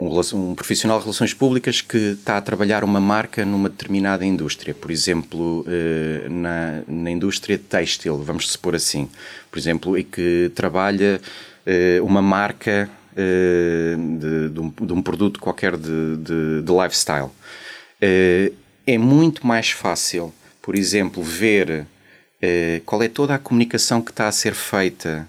um, 0.00 0.20
um, 0.34 0.54
profissional 0.56 0.98
de 0.98 1.04
relações 1.04 1.32
públicas 1.32 1.80
que 1.80 1.96
está 1.96 2.36
a 2.36 2.40
trabalhar 2.40 2.82
uma 2.82 3.00
marca 3.00 3.44
numa 3.44 3.68
determinada 3.68 4.26
indústria, 4.26 4.74
por 4.74 4.90
exemplo, 4.90 5.60
uh, 5.60 6.28
na, 6.28 6.82
na 6.88 7.10
indústria 7.12 7.56
têxtil, 7.56 8.18
vamos 8.18 8.50
supor 8.50 8.74
assim, 8.74 9.08
por 9.48 9.58
exemplo, 9.60 9.96
e 9.96 10.02
que 10.02 10.50
trabalha 10.56 11.20
uh, 11.66 12.04
uma 12.04 12.20
marca 12.20 12.90
de, 13.16 14.48
de, 14.50 14.92
um, 14.92 15.00
produto 15.00 15.38
qualquer 15.38 15.76
de, 15.76 16.64
lifestyle 16.66 17.30
é 18.86 18.98
muito 18.98 19.46
mais 19.46 19.70
fácil, 19.70 20.32
por 20.60 20.74
exemplo, 20.74 21.22
ver 21.22 21.86
uh, 22.44 22.80
qual 22.84 23.02
é 23.02 23.08
toda 23.08 23.34
a 23.34 23.38
comunicação 23.38 24.02
que 24.02 24.10
está 24.10 24.28
a 24.28 24.32
ser 24.32 24.54
feita 24.54 25.28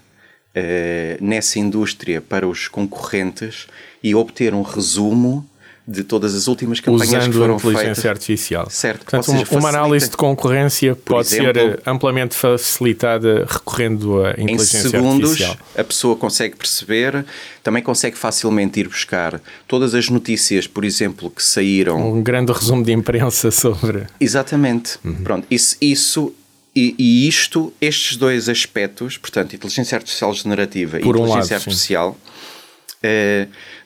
uh, 0.56 1.24
nessa 1.24 1.58
indústria 1.58 2.20
para 2.20 2.46
os 2.46 2.68
concorrentes 2.68 3.66
e 4.02 4.14
obter 4.14 4.54
um 4.54 4.62
resumo 4.62 5.48
de 5.88 6.02
todas 6.02 6.34
as 6.34 6.48
últimas 6.48 6.80
campanhas 6.80 7.08
Usando 7.08 7.32
que 7.32 7.38
foram 7.38 7.54
a 7.54 7.56
inteligência 7.58 7.94
feitas. 7.94 8.06
artificial. 8.06 8.70
Certo. 8.70 9.04
Portanto, 9.04 9.24
seja, 9.24 9.46
uma 9.52 9.68
análise 9.68 10.10
de 10.10 10.16
concorrência 10.16 10.96
pode 10.96 11.28
exemplo, 11.28 11.54
ser 11.54 11.80
amplamente 11.86 12.34
facilitada 12.34 13.46
recorrendo 13.48 14.24
à 14.24 14.32
inteligência 14.32 14.78
em 14.78 14.90
segundos, 14.90 15.30
artificial. 15.30 15.56
a 15.78 15.84
pessoa 15.84 16.16
consegue 16.16 16.56
perceber, 16.56 17.24
também 17.62 17.82
consegue 17.82 18.18
facilmente 18.18 18.80
ir 18.80 18.88
buscar 18.88 19.40
todas 19.68 19.94
as 19.94 20.08
notícias, 20.08 20.66
por 20.66 20.84
exemplo, 20.84 21.30
que 21.30 21.42
saíram. 21.42 22.14
Um 22.14 22.22
grande 22.22 22.52
resumo 22.52 22.82
de 22.82 22.92
imprensa 22.92 23.50
sobre. 23.52 24.06
Exatamente. 24.18 24.98
Uhum. 25.04 25.14
Pronto, 25.22 25.46
isso, 25.48 25.76
isso 25.80 26.34
e, 26.74 26.94
e, 26.98 27.26
isto, 27.26 27.72
estes 27.80 28.18
dois 28.18 28.48
aspectos, 28.50 29.16
portanto, 29.16 29.54
inteligência 29.54 29.96
artificial 29.96 30.34
generativa 30.34 30.98
por 30.98 31.16
e 31.16 31.20
um 31.20 31.22
inteligência 31.22 31.54
lado, 31.56 31.62
artificial. 31.62 32.16
Eh, 32.26 32.35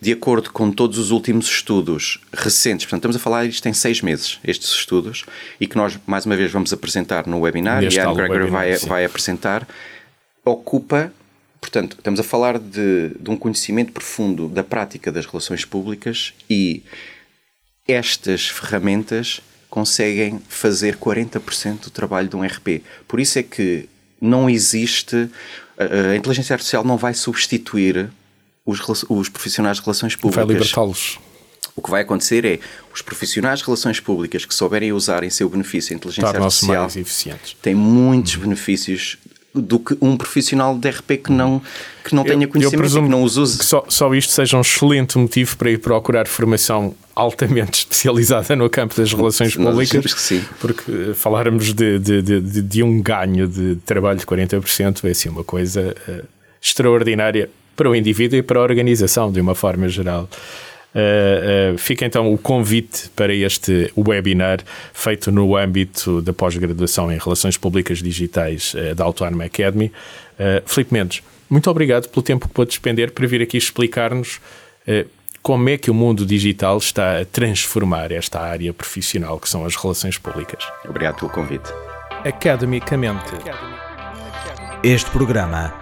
de 0.00 0.12
acordo 0.12 0.50
com 0.50 0.70
todos 0.70 0.98
os 0.98 1.10
últimos 1.10 1.46
estudos 1.46 2.20
recentes, 2.32 2.86
portanto, 2.86 3.00
estamos 3.00 3.16
a 3.16 3.18
falar 3.18 3.44
isto 3.46 3.62
tem 3.62 3.72
seis 3.72 4.00
meses, 4.00 4.38
estes 4.44 4.70
estudos, 4.70 5.24
e 5.60 5.66
que 5.66 5.76
nós, 5.76 5.98
mais 6.06 6.26
uma 6.26 6.36
vez, 6.36 6.50
vamos 6.50 6.72
apresentar 6.72 7.26
no 7.26 7.40
webinar, 7.40 7.82
Neste 7.82 7.98
e 7.98 8.00
a 8.00 8.10
webinar, 8.10 8.48
vai, 8.48 8.76
vai 8.76 9.04
apresentar, 9.04 9.66
ocupa, 10.44 11.12
portanto, 11.60 11.96
estamos 11.98 12.20
a 12.20 12.22
falar 12.22 12.58
de, 12.58 13.10
de 13.18 13.30
um 13.30 13.36
conhecimento 13.36 13.92
profundo 13.92 14.48
da 14.48 14.64
prática 14.64 15.12
das 15.12 15.26
relações 15.26 15.64
públicas 15.64 16.32
e 16.48 16.82
estas 17.86 18.48
ferramentas 18.48 19.40
conseguem 19.68 20.40
fazer 20.48 20.96
40% 20.96 21.84
do 21.84 21.90
trabalho 21.90 22.28
de 22.28 22.36
um 22.36 22.44
RP. 22.44 22.82
Por 23.06 23.20
isso 23.20 23.38
é 23.38 23.42
que 23.42 23.88
não 24.20 24.50
existe. 24.50 25.30
A 25.78 26.14
inteligência 26.16 26.54
artificial 26.54 26.84
não 26.84 26.96
vai 26.96 27.14
substituir 27.14 28.10
os, 28.70 29.04
os 29.08 29.28
profissionais 29.28 29.78
de 29.78 29.82
relações 29.82 30.16
públicas. 30.16 30.46
Vai 30.46 30.54
libertá-los. 30.54 31.18
O 31.76 31.82
que 31.82 31.90
vai 31.90 32.02
acontecer 32.02 32.44
é 32.44 32.58
os 32.92 33.00
profissionais 33.00 33.60
de 33.60 33.64
relações 33.64 34.00
públicas 34.00 34.44
que 34.44 34.54
souberem 34.54 34.92
usar 34.92 35.22
em 35.22 35.30
seu 35.30 35.48
benefício 35.48 35.94
a 35.94 35.96
inteligência 35.96 36.38
artificial 36.38 36.82
mais 36.82 36.96
eficientes. 36.96 37.56
têm 37.62 37.74
muitos 37.74 38.36
benefícios 38.36 39.18
do 39.54 39.80
que 39.80 39.96
um 40.00 40.16
profissional 40.16 40.76
de 40.78 40.88
RP 40.88 41.10
que 41.24 41.32
não, 41.32 41.60
que 42.04 42.14
não 42.14 42.22
tenha 42.22 42.46
conhecimento 42.46 42.94
eu 42.94 43.00
e 43.00 43.02
que 43.02 43.08
não 43.08 43.22
os 43.22 43.36
use. 43.36 43.58
Que 43.58 43.64
só, 43.64 43.84
só 43.88 44.14
isto 44.14 44.32
seja 44.32 44.56
um 44.56 44.60
excelente 44.60 45.18
motivo 45.18 45.56
para 45.56 45.70
ir 45.70 45.78
procurar 45.78 46.28
formação 46.28 46.94
altamente 47.14 47.80
especializada 47.80 48.54
no 48.54 48.70
campo 48.70 48.94
das 48.96 49.12
relações 49.12 49.56
Nós 49.56 49.70
públicas, 49.70 50.14
que 50.14 50.20
sim. 50.20 50.44
porque 50.60 51.14
falarmos 51.14 51.74
de, 51.74 51.98
de, 51.98 52.22
de, 52.22 52.62
de, 52.62 52.82
um 52.82 53.02
ganho 53.02 53.48
de 53.48 53.76
trabalho 53.84 54.18
de 54.18 54.26
40% 54.26 55.02
vai 55.02 55.14
ser 55.14 55.30
uma 55.30 55.42
coisa 55.42 55.96
uh, 56.08 56.24
extraordinária 56.62 57.50
para 57.76 57.88
o 57.88 57.94
indivíduo 57.94 58.38
e 58.38 58.42
para 58.42 58.58
a 58.58 58.62
organização, 58.62 59.30
de 59.30 59.40
uma 59.40 59.54
forma 59.54 59.88
geral. 59.88 60.28
Uh, 60.92 61.74
uh, 61.74 61.78
fica 61.78 62.04
então 62.04 62.32
o 62.32 62.36
convite 62.36 63.08
para 63.14 63.32
este 63.32 63.92
webinar 63.96 64.58
feito 64.92 65.30
no 65.30 65.56
âmbito 65.56 66.20
da 66.20 66.32
pós-graduação 66.32 67.12
em 67.12 67.18
Relações 67.18 67.56
Públicas 67.56 67.98
Digitais 67.98 68.74
uh, 68.74 68.94
da 68.94 69.04
Autónoma 69.04 69.44
Academy. 69.44 69.92
Filipe 70.64 70.94
Mendes, 70.94 71.22
muito 71.50 71.70
obrigado 71.70 72.08
pelo 72.08 72.22
tempo 72.22 72.48
que 72.48 72.54
pôde 72.54 72.70
despender 72.70 73.12
para 73.12 73.26
vir 73.26 73.42
aqui 73.42 73.58
explicar-nos 73.58 74.40
como 75.42 75.68
é 75.68 75.76
que 75.76 75.90
o 75.90 75.94
mundo 75.94 76.24
digital 76.24 76.78
está 76.78 77.20
a 77.20 77.26
transformar 77.26 78.10
esta 78.10 78.40
área 78.40 78.72
profissional 78.72 79.38
que 79.38 79.46
são 79.46 79.66
as 79.66 79.76
relações 79.76 80.16
públicas. 80.16 80.64
Obrigado 80.88 81.16
pelo 81.16 81.30
convite. 81.30 81.70
Academicamente. 82.24 83.34
Este 84.82 85.10
programa 85.10 85.79